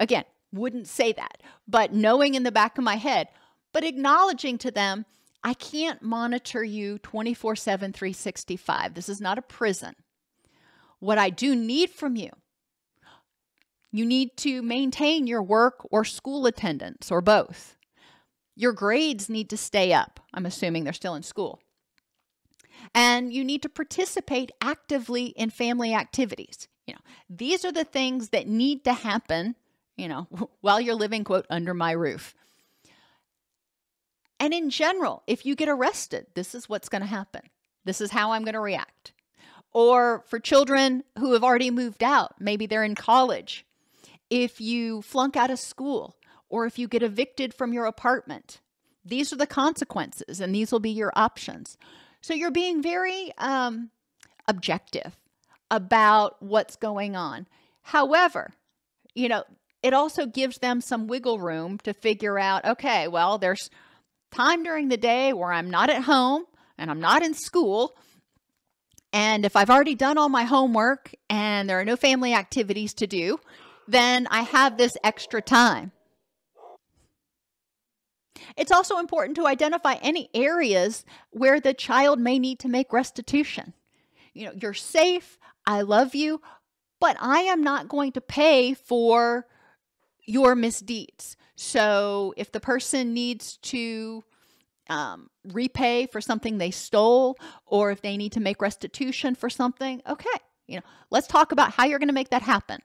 Again, 0.00 0.24
wouldn't 0.52 0.88
say 0.88 1.12
that, 1.12 1.42
but 1.68 1.92
knowing 1.92 2.34
in 2.34 2.42
the 2.42 2.52
back 2.52 2.78
of 2.78 2.84
my 2.84 2.96
head, 2.96 3.28
but 3.72 3.84
acknowledging 3.84 4.56
to 4.58 4.70
them, 4.70 5.04
I 5.42 5.52
can't 5.52 6.00
monitor 6.00 6.64
you 6.64 6.98
24 6.98 7.56
7, 7.56 7.92
365. 7.92 8.94
This 8.94 9.10
is 9.10 9.20
not 9.20 9.36
a 9.36 9.42
prison. 9.42 9.94
What 11.00 11.18
I 11.18 11.28
do 11.28 11.54
need 11.54 11.90
from 11.90 12.16
you, 12.16 12.30
you 13.94 14.04
need 14.04 14.36
to 14.36 14.60
maintain 14.60 15.28
your 15.28 15.40
work 15.40 15.86
or 15.88 16.04
school 16.04 16.46
attendance 16.46 17.12
or 17.12 17.20
both. 17.20 17.76
Your 18.56 18.72
grades 18.72 19.28
need 19.28 19.48
to 19.50 19.56
stay 19.56 19.92
up. 19.92 20.18
I'm 20.34 20.46
assuming 20.46 20.82
they're 20.82 20.92
still 20.92 21.14
in 21.14 21.22
school. 21.22 21.60
And 22.92 23.32
you 23.32 23.44
need 23.44 23.62
to 23.62 23.68
participate 23.68 24.50
actively 24.60 25.26
in 25.26 25.50
family 25.50 25.94
activities. 25.94 26.66
You 26.88 26.94
know, 26.94 27.00
these 27.30 27.64
are 27.64 27.70
the 27.70 27.84
things 27.84 28.30
that 28.30 28.48
need 28.48 28.82
to 28.82 28.92
happen, 28.92 29.54
you 29.96 30.08
know, 30.08 30.26
while 30.60 30.80
you're 30.80 30.96
living 30.96 31.22
quote 31.22 31.46
under 31.48 31.72
my 31.72 31.92
roof. 31.92 32.34
And 34.40 34.52
in 34.52 34.70
general, 34.70 35.22
if 35.28 35.46
you 35.46 35.54
get 35.54 35.68
arrested, 35.68 36.26
this 36.34 36.52
is 36.52 36.68
what's 36.68 36.88
going 36.88 37.02
to 37.02 37.06
happen. 37.06 37.42
This 37.84 38.00
is 38.00 38.10
how 38.10 38.32
I'm 38.32 38.42
going 38.42 38.54
to 38.54 38.60
react. 38.60 39.12
Or 39.72 40.24
for 40.26 40.40
children 40.40 41.04
who 41.16 41.34
have 41.34 41.44
already 41.44 41.70
moved 41.70 42.02
out, 42.02 42.34
maybe 42.40 42.66
they're 42.66 42.82
in 42.82 42.96
college. 42.96 43.64
If 44.30 44.60
you 44.60 45.02
flunk 45.02 45.36
out 45.36 45.50
of 45.50 45.58
school 45.58 46.16
or 46.48 46.66
if 46.66 46.78
you 46.78 46.88
get 46.88 47.02
evicted 47.02 47.54
from 47.54 47.72
your 47.72 47.86
apartment, 47.86 48.60
these 49.04 49.32
are 49.32 49.36
the 49.36 49.46
consequences 49.46 50.40
and 50.40 50.54
these 50.54 50.72
will 50.72 50.80
be 50.80 50.90
your 50.90 51.12
options. 51.14 51.76
So 52.20 52.32
you're 52.32 52.50
being 52.50 52.82
very 52.82 53.32
um, 53.38 53.90
objective 54.48 55.16
about 55.70 56.42
what's 56.42 56.76
going 56.76 57.16
on. 57.16 57.46
However, 57.82 58.52
you 59.14 59.28
know, 59.28 59.44
it 59.82 59.92
also 59.92 60.24
gives 60.24 60.58
them 60.58 60.80
some 60.80 61.06
wiggle 61.06 61.38
room 61.38 61.78
to 61.78 61.92
figure 61.92 62.38
out 62.38 62.64
okay, 62.64 63.08
well, 63.08 63.36
there's 63.36 63.68
time 64.30 64.62
during 64.62 64.88
the 64.88 64.96
day 64.96 65.32
where 65.32 65.52
I'm 65.52 65.70
not 65.70 65.90
at 65.90 66.02
home 66.02 66.44
and 66.78 66.90
I'm 66.90 67.00
not 67.00 67.22
in 67.22 67.34
school. 67.34 67.94
And 69.12 69.44
if 69.44 69.54
I've 69.54 69.70
already 69.70 69.94
done 69.94 70.18
all 70.18 70.28
my 70.28 70.44
homework 70.44 71.14
and 71.30 71.68
there 71.68 71.78
are 71.78 71.84
no 71.84 71.96
family 71.96 72.34
activities 72.34 72.94
to 72.94 73.06
do, 73.06 73.38
then 73.86 74.26
I 74.30 74.42
have 74.42 74.76
this 74.76 74.96
extra 75.02 75.42
time. 75.42 75.92
It's 78.56 78.72
also 78.72 78.98
important 78.98 79.36
to 79.36 79.46
identify 79.46 79.94
any 79.94 80.28
areas 80.34 81.04
where 81.30 81.60
the 81.60 81.74
child 81.74 82.20
may 82.20 82.38
need 82.38 82.58
to 82.60 82.68
make 82.68 82.92
restitution. 82.92 83.72
You 84.32 84.46
know, 84.46 84.52
you're 84.60 84.74
safe, 84.74 85.38
I 85.66 85.82
love 85.82 86.14
you, 86.14 86.40
but 87.00 87.16
I 87.20 87.40
am 87.40 87.62
not 87.62 87.88
going 87.88 88.12
to 88.12 88.20
pay 88.20 88.74
for 88.74 89.46
your 90.26 90.54
misdeeds. 90.54 91.36
So 91.56 92.34
if 92.36 92.50
the 92.50 92.60
person 92.60 93.14
needs 93.14 93.58
to 93.58 94.24
um, 94.88 95.30
repay 95.44 96.06
for 96.06 96.20
something 96.20 96.58
they 96.58 96.70
stole, 96.70 97.36
or 97.66 97.90
if 97.90 98.02
they 98.02 98.16
need 98.16 98.32
to 98.32 98.40
make 98.40 98.60
restitution 98.60 99.34
for 99.34 99.48
something, 99.48 100.02
okay, 100.08 100.28
you 100.66 100.76
know, 100.76 100.82
let's 101.10 101.26
talk 101.26 101.52
about 101.52 101.72
how 101.72 101.84
you're 101.84 101.98
going 101.98 102.08
to 102.08 102.14
make 102.14 102.30
that 102.30 102.42
happen. 102.42 102.80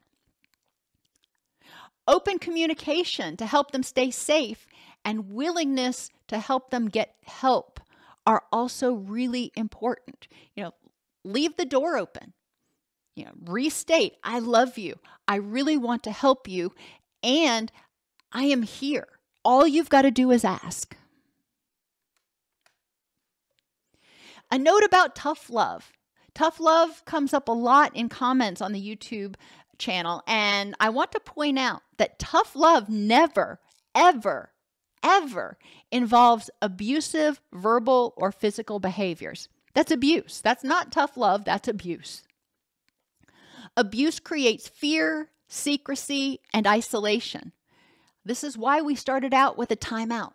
Open 2.09 2.39
communication 2.39 3.37
to 3.37 3.45
help 3.45 3.69
them 3.69 3.83
stay 3.83 4.09
safe 4.09 4.65
and 5.05 5.29
willingness 5.29 6.09
to 6.27 6.39
help 6.39 6.71
them 6.71 6.89
get 6.89 7.13
help 7.23 7.79
are 8.25 8.41
also 8.51 8.93
really 8.93 9.51
important. 9.55 10.27
You 10.55 10.63
know, 10.63 10.73
leave 11.23 11.55
the 11.55 11.65
door 11.65 11.97
open. 11.97 12.33
You 13.15 13.25
know, 13.25 13.33
restate, 13.45 14.15
I 14.23 14.39
love 14.39 14.79
you. 14.79 14.95
I 15.27 15.35
really 15.35 15.77
want 15.77 16.01
to 16.05 16.11
help 16.11 16.47
you 16.47 16.73
and 17.21 17.71
I 18.31 18.45
am 18.45 18.63
here. 18.63 19.07
All 19.45 19.67
you've 19.67 19.89
got 19.89 20.01
to 20.01 20.11
do 20.11 20.31
is 20.31 20.43
ask. 20.43 20.97
A 24.49 24.57
note 24.57 24.83
about 24.83 25.15
tough 25.15 25.51
love. 25.51 25.91
Tough 26.33 26.59
love 26.59 27.05
comes 27.05 27.35
up 27.35 27.47
a 27.47 27.51
lot 27.51 27.95
in 27.95 28.09
comments 28.09 28.61
on 28.61 28.71
the 28.71 28.81
YouTube 28.81 29.35
channel. 29.79 30.21
And 30.27 30.75
I 30.79 30.89
want 30.89 31.11
to 31.13 31.19
point 31.19 31.57
out 31.57 31.81
that 31.97 32.19
tough 32.19 32.55
love 32.55 32.89
never, 32.89 33.59
ever, 33.95 34.51
ever 35.03 35.57
involves 35.91 36.49
abusive 36.61 37.41
verbal 37.51 38.13
or 38.17 38.31
physical 38.31 38.79
behaviors. 38.79 39.49
That's 39.73 39.91
abuse. 39.91 40.41
That's 40.41 40.63
not 40.63 40.91
tough 40.91 41.17
love, 41.17 41.45
that's 41.45 41.67
abuse. 41.67 42.23
Abuse 43.77 44.19
creates 44.19 44.67
fear, 44.67 45.29
secrecy, 45.47 46.39
and 46.53 46.67
isolation. 46.67 47.53
This 48.25 48.43
is 48.43 48.57
why 48.57 48.81
we 48.81 48.95
started 48.95 49.33
out 49.33 49.57
with 49.57 49.71
a 49.71 49.77
timeout. 49.77 50.33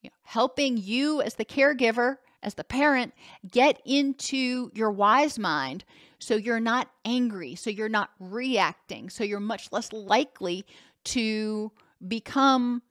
You 0.00 0.10
know, 0.10 0.16
helping 0.24 0.76
you 0.76 1.20
as 1.20 1.34
the 1.34 1.44
caregiver, 1.44 2.16
as 2.42 2.54
the 2.54 2.64
parent, 2.64 3.12
get 3.48 3.80
into 3.84 4.70
your 4.74 4.90
wise 4.90 5.38
mind 5.38 5.84
so 6.22 6.36
you're 6.36 6.60
not 6.60 6.88
angry, 7.04 7.56
so 7.56 7.68
you're 7.68 7.88
not 7.88 8.10
reacting, 8.20 9.10
so 9.10 9.24
you're 9.24 9.40
much 9.40 9.72
less 9.72 9.92
likely 9.92 10.64
to 11.02 11.72
become 12.06 12.82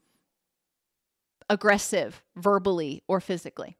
aggressive 1.49 2.21
verbally 2.35 3.03
or 3.07 3.21
physically. 3.21 3.77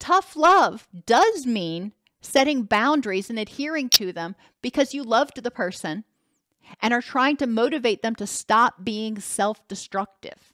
Tough 0.00 0.34
love 0.34 0.88
does 1.06 1.46
mean 1.46 1.92
setting 2.20 2.64
boundaries 2.64 3.30
and 3.30 3.38
adhering 3.38 3.88
to 3.90 4.12
them 4.12 4.34
because 4.62 4.92
you 4.92 5.04
loved 5.04 5.40
the 5.40 5.50
person 5.52 6.02
and 6.82 6.92
are 6.92 7.00
trying 7.00 7.36
to 7.36 7.46
motivate 7.46 8.02
them 8.02 8.16
to 8.16 8.26
stop 8.26 8.82
being 8.82 9.20
self 9.20 9.66
destructive. 9.68 10.52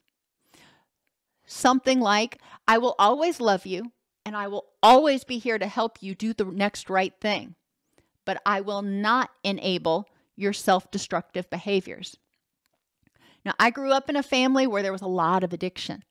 Something 1.47 1.99
like, 1.99 2.43
I 2.69 2.77
will 2.77 2.95
always 2.99 3.41
love 3.41 3.65
you 3.65 3.91
and 4.25 4.37
I 4.37 4.49
will 4.49 4.67
always 4.83 5.25
be 5.25 5.39
here 5.39 5.59
to 5.59 5.67
help 5.67 6.03
you 6.03 6.15
do 6.15 6.33
the 6.33 6.45
next 6.45 6.91
right 6.91 7.13
thing, 7.21 7.55
but 8.25 8.41
I 8.47 8.61
will 8.61 8.83
not 8.83 9.31
enable 9.43 10.09
your 10.37 10.53
self 10.53 10.91
destructive 10.91 11.49
behaviors. 11.51 12.17
Now, 13.45 13.55
I 13.59 13.71
grew 13.71 13.93
up 13.93 14.09
in 14.09 14.17
a 14.17 14.23
family 14.23 14.67
where 14.67 14.83
there 14.83 14.93
was 14.93 15.03
a 15.03 15.07
lot 15.07 15.45
of 15.45 15.53
addiction, 15.53 16.03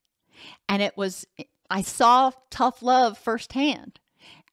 and 0.69 0.81
it 0.81 0.95
was, 0.95 1.25
I 1.69 1.81
saw 1.81 2.31
tough 2.51 2.83
love 2.83 3.17
firsthand, 3.17 3.99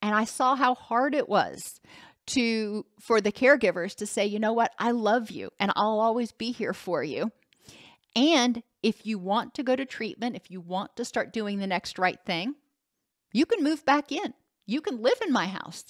and 0.01 0.15
I 0.15 0.25
saw 0.25 0.55
how 0.55 0.73
hard 0.73 1.13
it 1.13 1.29
was 1.29 1.79
to 2.27 2.85
for 2.99 3.21
the 3.21 3.31
caregivers 3.31 3.95
to 3.95 4.05
say, 4.05 4.25
you 4.25 4.39
know 4.39 4.53
what, 4.53 4.71
I 4.79 4.91
love 4.91 5.31
you 5.31 5.51
and 5.59 5.71
I'll 5.75 5.99
always 5.99 6.31
be 6.31 6.51
here 6.51 6.73
for 6.73 7.03
you. 7.03 7.31
And 8.15 8.61
if 8.83 9.05
you 9.05 9.19
want 9.19 9.53
to 9.55 9.63
go 9.63 9.75
to 9.75 9.85
treatment, 9.85 10.35
if 10.35 10.51
you 10.51 10.59
want 10.59 10.95
to 10.97 11.05
start 11.05 11.33
doing 11.33 11.59
the 11.59 11.67
next 11.67 11.97
right 11.97 12.19
thing, 12.25 12.55
you 13.31 13.45
can 13.45 13.63
move 13.63 13.85
back 13.85 14.11
in. 14.11 14.33
You 14.65 14.81
can 14.81 15.01
live 15.01 15.19
in 15.25 15.33
my 15.33 15.47
house, 15.47 15.85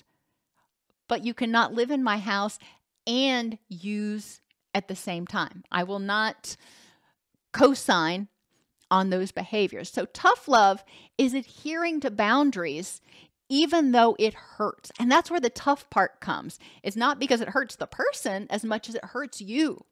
but 1.08 1.26
you 1.26 1.34
cannot 1.34 1.74
live 1.74 1.92
in 1.92 2.04
my 2.04 2.18
house 2.18 2.58
and 3.06 3.58
use 3.68 4.42
at 4.74 4.88
the 4.88 4.96
same 4.96 5.28
time. 5.28 5.64
I 5.72 5.84
will 5.84 6.00
not 6.00 6.56
co 7.54 7.74
sign 7.74 8.28
on 8.90 9.10
those 9.10 9.32
behaviors. 9.32 9.90
So, 9.92 10.06
tough 10.06 10.48
love 10.48 10.84
is 11.18 11.34
adhering 11.34 12.00
to 12.02 12.12
boundaries 12.12 13.02
even 13.52 13.92
though 13.92 14.16
it 14.18 14.34
hurts. 14.34 14.94
And 14.98 15.12
that's 15.12 15.30
where 15.30 15.42
the 15.42 15.50
tough 15.50 15.90
part 15.90 16.22
comes. 16.22 16.58
It's 16.84 16.96
not 16.96 17.20
because 17.20 17.42
it 17.42 17.50
hurts 17.50 17.76
the 17.76 17.86
person 17.86 18.48
as 18.50 18.64
much 18.64 18.88
as 18.88 18.96
it 18.96 19.04
hurts 19.04 19.42
you. 19.42 19.84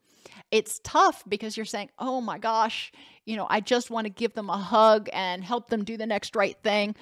It's 0.50 0.80
tough 0.82 1.24
because 1.28 1.58
you're 1.58 1.66
saying, 1.66 1.90
oh 2.00 2.22
my 2.22 2.38
gosh, 2.38 2.94
you 3.26 3.36
know, 3.36 3.48
I 3.50 3.60
just 3.60 3.92
want 3.92 4.06
to 4.06 4.10
give 4.10 4.34
them 4.34 4.50
a 4.50 4.58
hug 4.58 5.10
and 5.12 5.44
help 5.44 5.70
them 5.70 5.84
do 5.84 5.98
the 5.98 6.06
next 6.06 6.38
right 6.38 6.56
thing, 6.64 6.96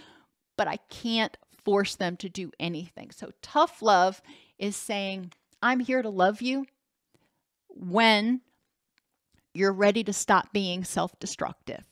but 0.57 0.67
I 0.67 0.77
can't 0.89 1.37
force 1.63 1.95
them 1.95 2.17
to 2.17 2.29
do 2.29 2.51
anything. 2.59 3.11
So, 3.11 3.31
tough 3.41 3.81
love 3.81 4.21
is 4.57 4.75
saying, 4.75 5.31
I'm 5.61 5.79
here 5.79 6.01
to 6.01 6.09
love 6.09 6.41
you 6.41 6.65
when 7.69 8.41
you're 9.53 9.73
ready 9.73 10.03
to 10.03 10.13
stop 10.13 10.51
being 10.51 10.83
self 10.83 11.17
destructive. 11.19 11.83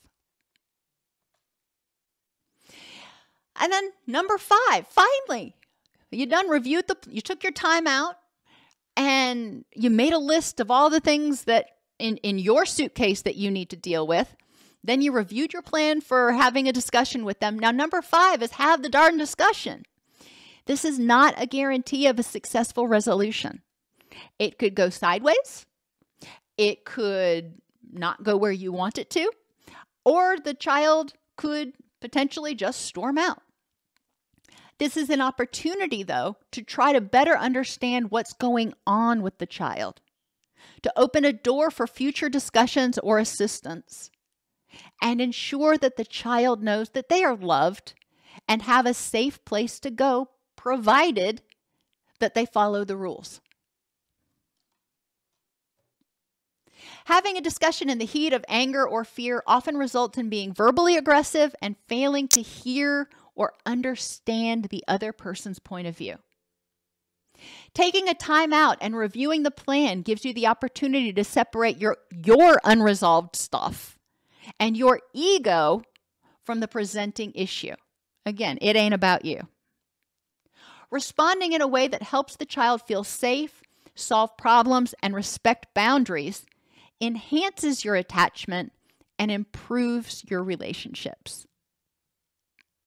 And 3.58 3.72
then 3.72 3.92
number 4.06 4.38
five, 4.38 4.88
finally, 4.88 5.56
you 6.12 6.26
done 6.26 6.50
reviewed 6.50 6.88
the, 6.88 6.98
you 7.10 7.22
took 7.22 7.44
your 7.44 7.52
time 7.52 7.88
out 7.88 8.18
and 8.98 9.66
you 9.74 9.90
made 9.90 10.14
a 10.14 10.20
list 10.20 10.60
of 10.60 10.72
all 10.72 10.90
the 10.90 11.00
things 11.00 11.46
that 11.46 11.68
in, 12.00 12.18
in 12.18 12.38
your 12.38 12.66
suitcase 12.66 13.22
that 13.22 13.36
you 13.36 13.52
need 13.52 13.70
to 13.70 13.76
deal 13.76 14.06
with. 14.06 14.36
Then 14.86 15.02
you 15.02 15.12
reviewed 15.12 15.52
your 15.52 15.64
plan 15.64 16.00
for 16.00 16.34
having 16.34 16.68
a 16.68 16.74
discussion 16.74 17.26
with 17.26 17.40
them. 17.40 17.58
Now, 17.58 17.72
number 17.72 18.02
five 18.02 18.44
is 18.44 18.52
have 18.52 18.84
the 18.84 18.90
darn 18.90 19.18
discussion. 19.18 19.84
This 20.68 20.86
is 20.86 21.00
not 21.00 21.34
a 21.38 21.48
guarantee 21.48 22.08
of 22.08 22.20
a 22.20 22.24
successful 22.24 22.88
resolution. 22.88 23.62
It 24.38 24.60
could 24.60 24.76
go 24.76 24.90
sideways, 24.90 25.66
it 26.58 26.86
could 26.86 27.56
not 27.92 28.24
go 28.24 28.38
where 28.38 28.52
you 28.52 28.72
want 28.72 28.98
it 28.98 29.10
to, 29.12 29.32
or 30.04 30.38
the 30.38 30.54
child 30.54 31.14
could 31.36 31.74
potentially 32.00 32.56
just 32.56 32.82
storm 32.82 33.18
out. 33.18 33.42
This 34.78 34.96
is 34.98 35.10
an 35.10 35.22
opportunity, 35.22 36.04
though, 36.04 36.38
to 36.52 36.62
try 36.62 36.94
to 36.94 37.02
better 37.02 37.38
understand 37.38 38.12
what's 38.12 38.34
going 38.34 38.74
on 38.86 39.22
with 39.22 39.38
the 39.38 39.46
child, 39.46 40.02
to 40.84 40.94
open 40.96 41.26
a 41.26 41.34
door 41.34 41.72
for 41.72 41.88
future 41.88 42.30
discussions 42.30 42.98
or 43.00 43.18
assistance, 43.18 44.12
and 45.02 45.22
ensure 45.22 45.78
that 45.78 45.98
the 45.98 46.06
child 46.06 46.64
knows 46.64 46.90
that 46.90 47.10
they 47.10 47.24
are 47.24 47.36
loved 47.36 47.94
and 48.48 48.62
have 48.64 48.86
a 48.86 48.94
safe 48.94 49.44
place 49.46 49.80
to 49.80 49.90
go, 49.90 50.30
provided 50.56 51.42
that 52.20 52.34
they 52.34 52.46
follow 52.46 52.84
the 52.84 52.98
rules. 52.98 53.42
Having 57.06 57.38
a 57.38 57.42
discussion 57.42 57.90
in 57.90 57.98
the 57.98 58.06
heat 58.06 58.34
of 58.34 58.44
anger 58.48 58.88
or 58.88 59.04
fear 59.04 59.44
often 59.46 59.78
results 59.78 60.18
in 60.18 60.30
being 60.30 60.54
verbally 60.54 60.98
aggressive 60.98 61.56
and 61.62 61.76
failing 61.88 62.28
to 62.30 62.42
hear 62.42 63.10
or 63.36 63.54
understand 63.66 64.66
the 64.66 64.84
other 64.88 65.12
person's 65.12 65.60
point 65.60 65.88
of 65.88 65.98
view. 65.98 66.18
Taking 67.74 68.08
a 68.08 68.14
time 68.14 68.54
out 68.54 68.78
and 68.82 68.96
reviewing 68.96 69.44
the 69.44 69.52
plan 69.52 70.02
gives 70.02 70.24
you 70.26 70.34
the 70.34 70.48
opportunity 70.48 71.12
to 71.14 71.24
separate 71.24 71.78
your, 71.78 71.98
your 72.12 72.60
unresolved 72.64 73.36
stuff 73.36 73.95
and 74.60 74.78
your 74.78 75.02
ego 75.14 75.82
from 76.44 76.60
the 76.60 76.68
presenting 76.68 77.32
issue. 77.36 77.76
Again, 78.26 78.58
it 78.62 78.76
ain't 78.76 78.94
about 78.94 79.26
you. 79.26 79.48
Responding 80.92 81.54
in 81.54 81.62
a 81.62 81.68
way 81.68 81.88
that 81.88 82.04
helps 82.04 82.36
the 82.36 82.46
child 82.46 82.82
feel 82.82 83.04
safe, 83.04 83.62
solve 83.96 84.38
problems, 84.38 84.94
and 85.02 85.16
respect 85.16 85.74
boundaries 85.74 86.46
enhances 87.02 87.84
your 87.84 87.96
attachment 87.96 88.72
and 89.20 89.32
improves 89.32 90.24
your 90.30 90.44
relationships. 90.44 91.46